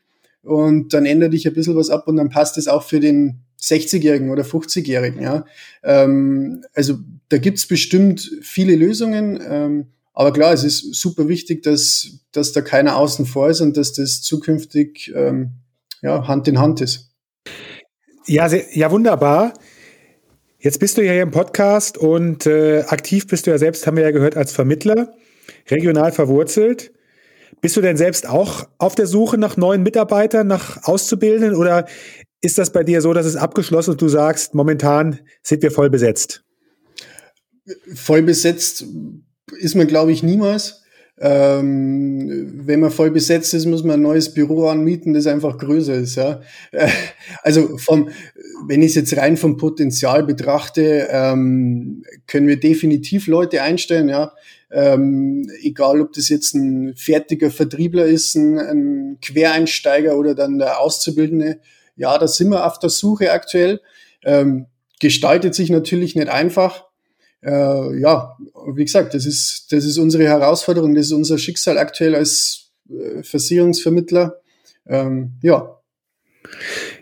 und 0.42 0.92
dann 0.94 1.06
ändert 1.06 1.32
dich 1.32 1.46
ein 1.46 1.54
bisschen 1.54 1.76
was 1.76 1.90
ab 1.90 2.08
und 2.08 2.16
dann 2.16 2.30
passt 2.30 2.58
es 2.58 2.68
auch 2.68 2.82
für 2.82 3.00
den 3.00 3.40
60-Jährigen 3.60 4.30
oder 4.30 4.42
50-Jährigen. 4.42 5.22
Ja? 5.22 5.44
Ähm, 5.82 6.64
also 6.74 6.98
da 7.28 7.38
gibt's 7.38 7.66
bestimmt 7.66 8.30
viele 8.42 8.76
Lösungen, 8.76 9.40
ähm, 9.46 9.86
aber 10.12 10.32
klar, 10.32 10.52
es 10.52 10.64
ist 10.64 10.94
super 10.94 11.28
wichtig, 11.28 11.62
dass, 11.62 12.20
dass 12.32 12.52
da 12.52 12.60
keiner 12.60 12.96
außen 12.96 13.26
vor 13.26 13.48
ist 13.48 13.60
und 13.60 13.76
dass 13.76 13.92
das 13.92 14.22
zukünftig 14.22 15.12
ähm, 15.14 15.52
ja, 16.02 16.26
Hand 16.26 16.48
in 16.48 16.58
Hand 16.58 16.80
ist. 16.80 17.10
Ja, 18.26 18.48
sehr, 18.48 18.64
ja, 18.76 18.90
wunderbar. 18.90 19.54
Jetzt 20.58 20.78
bist 20.78 20.98
du 20.98 21.04
ja 21.04 21.12
hier 21.12 21.22
im 21.22 21.30
Podcast 21.30 21.96
und 21.96 22.46
äh, 22.46 22.82
aktiv 22.82 23.26
bist 23.26 23.46
du 23.46 23.50
ja 23.50 23.58
selbst, 23.58 23.86
haben 23.86 23.96
wir 23.96 24.04
ja 24.04 24.10
gehört, 24.10 24.36
als 24.36 24.52
Vermittler, 24.52 25.14
regional 25.70 26.12
verwurzelt. 26.12 26.92
Bist 27.60 27.76
du 27.76 27.80
denn 27.80 27.96
selbst 27.96 28.28
auch 28.28 28.68
auf 28.78 28.94
der 28.94 29.06
Suche 29.06 29.38
nach 29.38 29.56
neuen 29.56 29.82
Mitarbeitern, 29.82 30.46
nach 30.46 30.84
Auszubildenden 30.84 31.54
oder 31.54 31.86
ist 32.40 32.58
das 32.58 32.72
bei 32.72 32.84
dir 32.84 33.02
so, 33.02 33.12
dass 33.12 33.26
es 33.26 33.36
abgeschlossen 33.36 33.90
und 33.92 34.02
du 34.02 34.08
sagst, 34.08 34.54
momentan 34.54 35.20
sind 35.42 35.62
wir 35.62 35.70
voll 35.70 35.90
besetzt? 35.90 36.42
Voll 37.94 38.22
besetzt 38.22 38.86
ist 39.58 39.74
man, 39.74 39.86
glaube 39.86 40.12
ich, 40.12 40.22
niemals. 40.22 40.82
Ähm, 41.22 42.62
wenn 42.64 42.80
man 42.80 42.90
voll 42.90 43.10
besetzt 43.10 43.52
ist, 43.52 43.66
muss 43.66 43.84
man 43.84 44.00
ein 44.00 44.02
neues 44.02 44.32
Büro 44.32 44.68
anmieten, 44.68 45.12
das 45.12 45.26
einfach 45.26 45.58
größer 45.58 45.94
ist. 45.94 46.16
Ja? 46.16 46.40
Also 47.42 47.76
vom, 47.76 48.08
wenn 48.66 48.80
ich 48.80 48.90
es 48.90 48.94
jetzt 48.94 49.16
rein 49.18 49.36
vom 49.36 49.58
Potenzial 49.58 50.24
betrachte, 50.24 51.08
ähm, 51.10 52.04
können 52.26 52.48
wir 52.48 52.58
definitiv 52.58 53.26
Leute 53.26 53.62
einstellen. 53.62 54.08
Ja, 54.08 54.32
ähm, 54.70 55.50
egal 55.62 56.00
ob 56.00 56.12
das 56.12 56.28
jetzt 56.28 56.54
ein 56.54 56.94
fertiger 56.96 57.50
Vertriebler 57.50 58.06
ist, 58.06 58.34
ein, 58.36 58.58
ein 58.58 59.18
Quereinsteiger 59.20 60.16
oder 60.16 60.34
dann 60.34 60.58
der 60.58 60.80
Auszubildende. 60.80 61.60
Ja, 61.96 62.16
da 62.18 62.28
sind 62.28 62.50
wir 62.50 62.66
auf 62.66 62.78
der 62.78 62.90
Suche 62.90 63.32
aktuell. 63.32 63.80
Ähm, 64.24 64.66
gestaltet 65.00 65.54
sich 65.54 65.70
natürlich 65.70 66.14
nicht 66.14 66.28
einfach. 66.28 66.84
Äh, 67.42 67.98
ja, 68.00 68.36
wie 68.74 68.84
gesagt, 68.84 69.14
das 69.14 69.26
ist, 69.26 69.72
das 69.72 69.84
ist 69.84 69.98
unsere 69.98 70.24
Herausforderung, 70.24 70.94
das 70.94 71.06
ist 71.06 71.12
unser 71.12 71.38
Schicksal 71.38 71.78
aktuell 71.78 72.14
als 72.14 72.70
äh, 72.90 73.22
Versicherungsvermittler. 73.22 74.40
Ähm, 74.86 75.32
ja. 75.42 75.80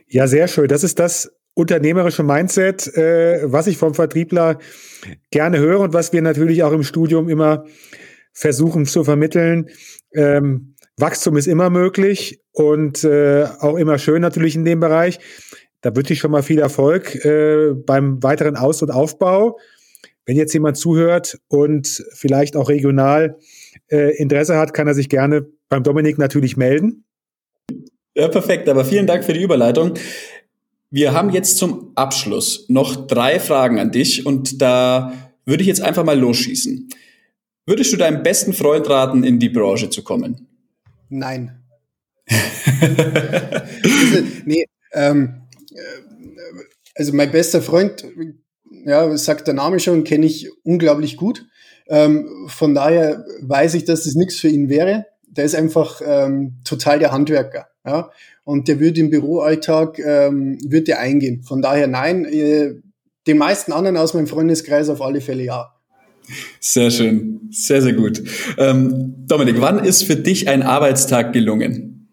Ja, 0.08 0.26
sehr 0.26 0.48
schön. 0.48 0.68
Das 0.68 0.84
ist 0.84 0.98
das 0.98 1.32
unternehmerische 1.58 2.22
Mindset, 2.22 2.86
äh, 2.96 3.40
was 3.42 3.66
ich 3.66 3.78
vom 3.78 3.92
Vertriebler 3.92 4.58
gerne 5.32 5.58
höre 5.58 5.80
und 5.80 5.92
was 5.92 6.12
wir 6.12 6.22
natürlich 6.22 6.62
auch 6.62 6.70
im 6.70 6.84
Studium 6.84 7.28
immer 7.28 7.64
versuchen 8.32 8.86
zu 8.86 9.02
vermitteln. 9.02 9.68
Ähm, 10.14 10.76
Wachstum 10.96 11.36
ist 11.36 11.48
immer 11.48 11.68
möglich 11.68 12.40
und 12.52 13.02
äh, 13.02 13.44
auch 13.58 13.76
immer 13.76 13.98
schön 13.98 14.22
natürlich 14.22 14.54
in 14.54 14.64
dem 14.64 14.78
Bereich. 14.78 15.18
Da 15.80 15.94
wünsche 15.96 16.12
ich 16.12 16.20
schon 16.20 16.30
mal 16.30 16.44
viel 16.44 16.60
Erfolg 16.60 17.24
äh, 17.24 17.72
beim 17.74 18.22
weiteren 18.22 18.56
Aus- 18.56 18.82
und 18.82 18.92
Aufbau. 18.92 19.58
Wenn 20.26 20.36
jetzt 20.36 20.54
jemand 20.54 20.76
zuhört 20.76 21.40
und 21.48 22.04
vielleicht 22.14 22.54
auch 22.54 22.68
regional 22.68 23.36
äh, 23.90 24.16
Interesse 24.16 24.56
hat, 24.56 24.74
kann 24.74 24.86
er 24.86 24.94
sich 24.94 25.08
gerne 25.08 25.46
beim 25.68 25.82
Dominik 25.82 26.18
natürlich 26.18 26.56
melden. 26.56 27.04
Ja, 28.14 28.28
perfekt. 28.28 28.68
Aber 28.68 28.84
vielen 28.84 29.06
Dank 29.06 29.24
für 29.24 29.32
die 29.32 29.42
Überleitung. 29.42 29.94
Wir 30.90 31.12
haben 31.12 31.30
jetzt 31.30 31.58
zum 31.58 31.92
Abschluss 31.96 32.64
noch 32.68 33.06
drei 33.06 33.40
Fragen 33.40 33.78
an 33.78 33.90
dich 33.90 34.24
und 34.24 34.62
da 34.62 35.12
würde 35.44 35.62
ich 35.62 35.66
jetzt 35.66 35.82
einfach 35.82 36.04
mal 36.04 36.18
losschießen. 36.18 36.88
Würdest 37.66 37.92
du 37.92 37.98
deinem 37.98 38.22
besten 38.22 38.54
Freund 38.54 38.88
raten, 38.88 39.22
in 39.22 39.38
die 39.38 39.50
Branche 39.50 39.90
zu 39.90 40.02
kommen? 40.02 40.48
Nein. 41.10 41.62
also, 42.82 44.24
nee, 44.46 44.64
ähm, 44.92 45.42
äh, 45.72 45.78
also 46.94 47.12
mein 47.12 47.30
bester 47.32 47.60
Freund, 47.60 48.06
ja, 48.86 49.14
sagt 49.18 49.46
der 49.46 49.54
Name 49.54 49.80
schon, 49.80 50.04
kenne 50.04 50.24
ich 50.24 50.50
unglaublich 50.62 51.18
gut. 51.18 51.46
Ähm, 51.88 52.46
von 52.48 52.74
daher 52.74 53.24
weiß 53.42 53.74
ich, 53.74 53.84
dass 53.84 54.04
das 54.04 54.14
nichts 54.14 54.36
für 54.36 54.48
ihn 54.48 54.70
wäre. 54.70 55.06
Der 55.26 55.44
ist 55.44 55.54
einfach 55.54 56.00
ähm, 56.04 56.60
total 56.64 56.98
der 56.98 57.12
Handwerker. 57.12 57.68
Ja? 57.84 58.10
Und 58.48 58.66
der 58.66 58.80
wird 58.80 58.96
im 58.96 59.10
Büroalltag, 59.10 59.98
ähm, 59.98 60.56
wird 60.64 60.88
der 60.88 61.00
eingehen. 61.00 61.42
Von 61.42 61.60
daher 61.60 61.86
nein, 61.86 62.24
äh, 62.24 62.76
den 63.26 63.36
meisten 63.36 63.72
anderen 63.72 63.98
aus 63.98 64.14
meinem 64.14 64.26
Freundeskreis 64.26 64.88
auf 64.88 65.02
alle 65.02 65.20
Fälle 65.20 65.42
ja. 65.42 65.74
Sehr 66.58 66.90
schön, 66.90 67.40
sehr, 67.50 67.82
sehr 67.82 67.92
gut. 67.92 68.22
Ähm, 68.56 69.16
Dominik, 69.26 69.56
wann 69.60 69.84
ist 69.84 70.04
für 70.04 70.16
dich 70.16 70.48
ein 70.48 70.62
Arbeitstag 70.62 71.34
gelungen? 71.34 72.08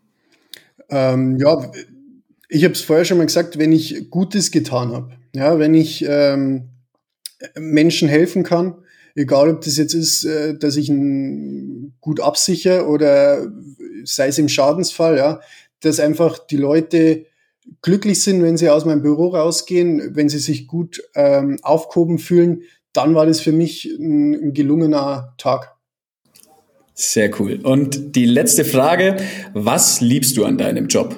Ähm, 0.90 1.38
ja, 1.38 1.72
ich 2.50 2.66
habe 2.66 2.74
es 2.74 2.82
vorher 2.82 3.06
schon 3.06 3.18
mal 3.18 3.28
gesagt, 3.28 3.58
wenn 3.58 3.72
ich 3.72 4.10
Gutes 4.10 4.52
getan 4.52 4.92
habe, 4.92 5.12
ja, 5.34 5.58
wenn 5.58 5.74
ich 5.74 6.04
ähm, 6.06 6.68
Menschen 7.58 8.10
helfen 8.10 8.44
kann, 8.44 8.76
egal 9.16 9.52
ob 9.52 9.62
das 9.62 9.78
jetzt 9.78 9.94
ist, 9.94 10.26
äh, 10.26 10.58
dass 10.58 10.76
ich 10.76 10.90
ihn 10.90 11.94
gut 12.02 12.20
absichere 12.20 12.88
oder 12.88 13.48
sei 14.04 14.28
es 14.28 14.38
im 14.38 14.50
Schadensfall, 14.50 15.18
ja, 15.18 15.40
dass 15.86 16.00
einfach 16.00 16.40
die 16.40 16.58
Leute 16.58 17.26
glücklich 17.82 18.22
sind, 18.22 18.44
wenn 18.44 18.58
sie 18.58 18.70
aus 18.70 18.86
meinem 18.86 19.02
Büro 19.02 19.30
rausgehen, 19.30 20.16
wenn 20.16 20.30
sie 20.30 20.40
sich 20.40 20.68
gut 20.68 21.02
ähm, 21.16 21.60
aufgehoben 21.64 22.20
fühlen, 22.20 22.62
dann 22.94 23.16
war 23.16 23.26
das 23.26 23.42
für 23.42 23.52
mich 23.52 23.86
ein, 23.86 24.34
ein 24.34 24.54
gelungener 24.54 25.34
Tag. 25.38 25.76
Sehr 26.94 27.30
cool. 27.40 27.60
Und 27.62 28.16
die 28.16 28.26
letzte 28.26 28.64
Frage, 28.64 29.18
was 29.54 30.00
liebst 30.00 30.38
du 30.38 30.46
an 30.46 30.58
deinem 30.58 30.88
Job? 30.88 31.18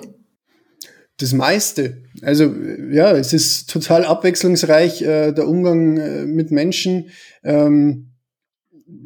Das 1.18 1.34
meiste. 1.34 2.04
Also 2.22 2.52
ja, 2.92 3.12
es 3.12 3.34
ist 3.34 3.70
total 3.70 4.06
abwechslungsreich, 4.06 5.02
äh, 5.02 5.32
der 5.34 5.48
Umgang 5.48 5.98
äh, 5.98 6.26
mit 6.26 6.52
Menschen. 6.52 7.10
Ähm, 7.44 8.08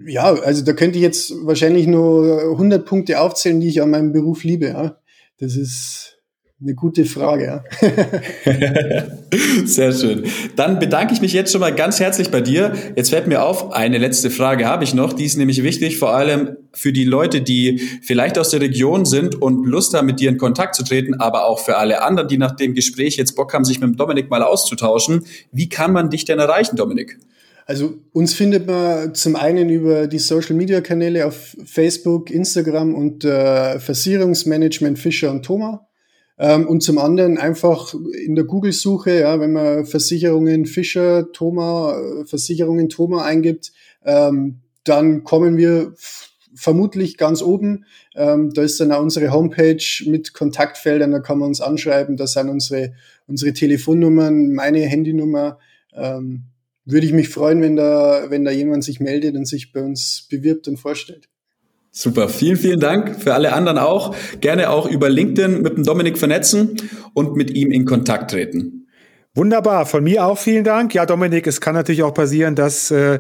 ja, 0.06 0.34
also 0.34 0.64
da 0.64 0.74
könnte 0.74 0.98
ich 0.98 1.04
jetzt 1.04 1.34
wahrscheinlich 1.44 1.88
nur 1.88 2.52
100 2.52 2.86
Punkte 2.86 3.20
aufzählen, 3.20 3.60
die 3.60 3.68
ich 3.68 3.82
an 3.82 3.90
meinem 3.90 4.14
Beruf 4.14 4.44
liebe. 4.44 4.68
Ja. 4.68 5.01
Das 5.42 5.56
ist 5.56 6.20
eine 6.62 6.76
gute 6.76 7.04
Frage, 7.06 7.46
ja. 7.46 7.64
Sehr 9.66 9.92
schön. 9.92 10.26
Dann 10.56 10.78
bedanke 10.78 11.16
ich 11.16 11.22
mich 11.22 11.34
jetzt 11.34 11.52
schon 11.52 11.62
mal 11.62 11.74
ganz 11.74 12.00
herzlich 12.00 12.30
bei 12.30 12.42
dir. 12.42 12.74
Jetzt 12.96 13.10
fällt 13.10 13.26
mir 13.26 13.44
auf, 13.44 13.74
eine 13.74 13.98
letzte 13.98 14.30
Frage 14.30 14.68
habe 14.68 14.84
ich 14.84 14.94
noch. 14.94 15.14
Die 15.14 15.26
ist 15.26 15.38
nämlich 15.38 15.64
wichtig, 15.64 15.98
vor 15.98 16.14
allem 16.14 16.58
für 16.74 16.94
die 16.94 17.06
Leute, 17.06 17.42
die 17.42 17.80
vielleicht 18.04 18.38
aus 18.38 18.52
der 18.52 18.62
Region 18.62 19.06
sind 19.06 19.42
und 19.42 19.66
Lust 19.66 19.96
haben, 19.96 20.06
mit 20.06 20.20
dir 20.20 20.30
in 20.30 20.38
Kontakt 20.38 20.76
zu 20.76 20.84
treten, 20.84 21.16
aber 21.16 21.48
auch 21.48 21.58
für 21.58 21.78
alle 21.78 22.04
anderen, 22.04 22.30
die 22.30 22.38
nach 22.38 22.56
dem 22.56 22.76
Gespräch 22.76 23.18
jetzt 23.18 23.36
Bock 23.36 23.52
haben, 23.56 23.66
sich 23.66 23.80
mit 23.80 24.00
Dominik 24.00 24.30
mal 24.30 24.44
auszutauschen. 24.44 25.26
Wie 25.52 25.70
kann 25.70 25.92
man 25.92 26.12
dich 26.12 26.26
denn 26.26 26.38
erreichen, 26.38 26.76
Dominik? 26.76 27.18
Also 27.66 27.94
uns 28.12 28.34
findet 28.34 28.68
man 28.68 29.14
zum 29.16 29.36
einen 29.36 29.70
über 29.70 30.08
die 30.08 30.20
Social 30.20 30.56
Media 30.56 30.82
Kanäle 30.82 31.26
auf 31.26 31.56
Facebook, 31.64 32.30
Instagram 32.30 32.96
und 32.96 33.24
äh, 33.24 33.80
Versicherungsmanagement 33.80 35.00
Fischer 35.00 35.32
und 35.32 35.44
Thomas. 35.44 35.80
Ähm, 36.38 36.68
und 36.68 36.82
zum 36.82 36.98
anderen 36.98 37.38
einfach 37.38 37.94
in 38.26 38.36
der 38.36 38.46
Google-Suche, 38.46 39.20
ja, 39.20 39.40
wenn 39.40 39.54
man 39.54 39.86
Versicherungen 39.86 40.66
Fischer, 40.66 41.32
Thoma, 41.32 41.96
äh, 41.96 42.26
Versicherungen 42.26 42.90
Thoma 42.90 43.24
eingibt, 43.24 43.72
ähm, 44.04 44.62
dann 44.84 45.24
kommen 45.24 45.58
wir 45.58 45.94
vermutlich 46.56 47.18
ganz 47.18 47.42
oben. 47.42 47.86
Ähm, 48.16 48.52
da 48.54 48.64
ist 48.64 48.80
dann 48.80 48.92
auch 48.92 49.02
unsere 49.02 49.32
Homepage 49.32 49.84
mit 50.06 50.34
Kontaktfeldern, 50.34 51.12
da 51.12 51.20
kann 51.20 51.38
man 51.38 51.50
uns 51.50 51.62
anschreiben, 51.62 52.18
da 52.18 52.28
sind 52.28 52.50
unsere, 52.50 52.94
unsere 53.28 53.54
Telefonnummern, 53.54 54.54
meine 54.54 54.82
Handynummer. 54.82 55.60
Ähm, 55.94 56.46
würde 56.86 57.06
ich 57.06 57.14
mich 57.14 57.30
freuen, 57.30 57.62
wenn 57.62 57.76
da, 57.76 58.26
wenn 58.30 58.44
da 58.44 58.52
jemand 58.52 58.84
sich 58.84 59.00
meldet 59.00 59.36
und 59.36 59.48
sich 59.48 59.72
bei 59.72 59.82
uns 59.82 60.28
bewirbt 60.30 60.68
und 60.68 60.78
vorstellt. 60.78 61.28
Super, 61.92 62.30
vielen, 62.30 62.56
vielen 62.56 62.80
Dank. 62.80 63.22
Für 63.22 63.34
alle 63.34 63.54
anderen 63.54 63.78
auch. 63.78 64.16
Gerne 64.40 64.70
auch 64.70 64.90
über 64.90 65.10
LinkedIn 65.10 65.62
mit 65.62 65.76
dem 65.76 65.84
Dominik 65.84 66.18
vernetzen 66.18 66.78
und 67.14 67.36
mit 67.36 67.52
ihm 67.52 67.72
in 67.72 67.86
Kontakt 67.86 68.32
treten. 68.32 68.88
Wunderbar, 69.34 69.86
von 69.86 70.04
mir 70.04 70.26
auch 70.26 70.38
vielen 70.38 70.66
Dank. 70.66 70.94
Ja, 70.94 71.06
Dominik, 71.06 71.48
es 71.48 71.62
kann 71.62 71.74
natürlich 71.74 72.04
auch 72.04 72.14
passieren, 72.14 72.56
dass 72.56 72.92
äh, 72.92 73.20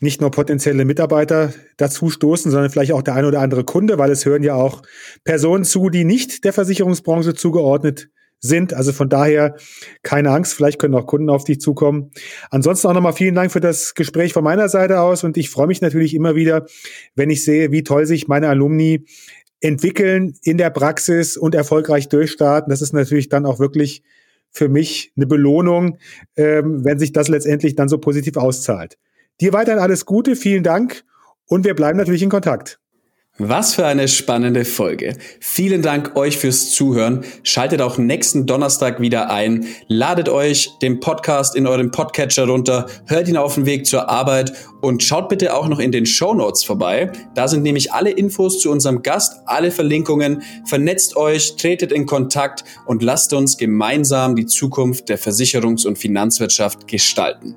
nicht 0.00 0.20
nur 0.20 0.30
potenzielle 0.30 0.84
Mitarbeiter 0.84 1.52
dazu 1.78 2.10
stoßen, 2.10 2.50
sondern 2.50 2.70
vielleicht 2.70 2.92
auch 2.92 3.00
der 3.00 3.14
ein 3.14 3.24
oder 3.24 3.40
andere 3.40 3.64
Kunde, 3.64 3.96
weil 3.96 4.10
es 4.10 4.26
hören 4.26 4.42
ja 4.42 4.54
auch 4.54 4.82
Personen 5.24 5.64
zu, 5.64 5.88
die 5.88 6.04
nicht 6.04 6.44
der 6.44 6.52
Versicherungsbranche 6.52 7.32
zugeordnet 7.32 8.08
sind. 8.40 8.74
Also 8.74 8.92
von 8.92 9.08
daher 9.08 9.56
keine 10.02 10.30
Angst, 10.30 10.54
vielleicht 10.54 10.78
können 10.78 10.94
auch 10.94 11.06
Kunden 11.06 11.30
auf 11.30 11.44
dich 11.44 11.60
zukommen. 11.60 12.10
Ansonsten 12.50 12.88
auch 12.88 12.94
nochmal 12.94 13.12
vielen 13.12 13.34
Dank 13.34 13.52
für 13.52 13.60
das 13.60 13.94
Gespräch 13.94 14.32
von 14.32 14.44
meiner 14.44 14.68
Seite 14.68 15.00
aus 15.00 15.24
und 15.24 15.36
ich 15.36 15.50
freue 15.50 15.66
mich 15.66 15.80
natürlich 15.80 16.14
immer 16.14 16.34
wieder, 16.34 16.66
wenn 17.14 17.30
ich 17.30 17.44
sehe, 17.44 17.72
wie 17.72 17.82
toll 17.82 18.06
sich 18.06 18.28
meine 18.28 18.48
Alumni 18.48 19.04
entwickeln 19.60 20.34
in 20.42 20.58
der 20.58 20.70
Praxis 20.70 21.36
und 21.36 21.54
erfolgreich 21.54 22.08
durchstarten. 22.08 22.70
Das 22.70 22.82
ist 22.82 22.92
natürlich 22.92 23.28
dann 23.28 23.46
auch 23.46 23.58
wirklich 23.58 24.02
für 24.50 24.68
mich 24.68 25.12
eine 25.16 25.26
Belohnung, 25.26 25.98
ähm, 26.36 26.84
wenn 26.84 26.98
sich 26.98 27.12
das 27.12 27.28
letztendlich 27.28 27.74
dann 27.74 27.88
so 27.88 27.98
positiv 27.98 28.36
auszahlt. 28.36 28.98
Dir 29.40 29.52
weiterhin 29.52 29.80
alles 29.80 30.06
Gute, 30.06 30.36
vielen 30.36 30.62
Dank 30.62 31.04
und 31.46 31.64
wir 31.64 31.74
bleiben 31.74 31.98
natürlich 31.98 32.22
in 32.22 32.30
Kontakt. 32.30 32.80
Was 33.38 33.74
für 33.74 33.84
eine 33.84 34.08
spannende 34.08 34.64
Folge. 34.64 35.14
Vielen 35.40 35.82
Dank 35.82 36.16
euch 36.16 36.38
fürs 36.38 36.70
Zuhören. 36.70 37.22
Schaltet 37.42 37.82
auch 37.82 37.98
nächsten 37.98 38.46
Donnerstag 38.46 38.98
wieder 38.98 39.28
ein. 39.28 39.66
Ladet 39.88 40.30
euch 40.30 40.70
den 40.80 41.00
Podcast 41.00 41.54
in 41.54 41.66
eurem 41.66 41.90
Podcatcher 41.90 42.46
runter, 42.46 42.86
hört 43.04 43.28
ihn 43.28 43.36
auf 43.36 43.56
dem 43.56 43.66
Weg 43.66 43.84
zur 43.84 44.08
Arbeit 44.08 44.54
und 44.80 45.02
schaut 45.02 45.28
bitte 45.28 45.54
auch 45.54 45.68
noch 45.68 45.80
in 45.80 45.92
den 45.92 46.06
Show 46.06 46.32
Notes 46.32 46.64
vorbei. 46.64 47.12
Da 47.34 47.46
sind 47.46 47.62
nämlich 47.62 47.92
alle 47.92 48.10
Infos 48.10 48.58
zu 48.60 48.70
unserem 48.70 49.02
Gast, 49.02 49.42
alle 49.44 49.70
Verlinkungen. 49.70 50.42
Vernetzt 50.64 51.14
euch, 51.18 51.56
tretet 51.56 51.92
in 51.92 52.06
Kontakt 52.06 52.64
und 52.86 53.02
lasst 53.02 53.34
uns 53.34 53.58
gemeinsam 53.58 54.34
die 54.34 54.46
Zukunft 54.46 55.10
der 55.10 55.18
Versicherungs- 55.18 55.86
und 55.86 55.98
Finanzwirtschaft 55.98 56.88
gestalten. 56.88 57.54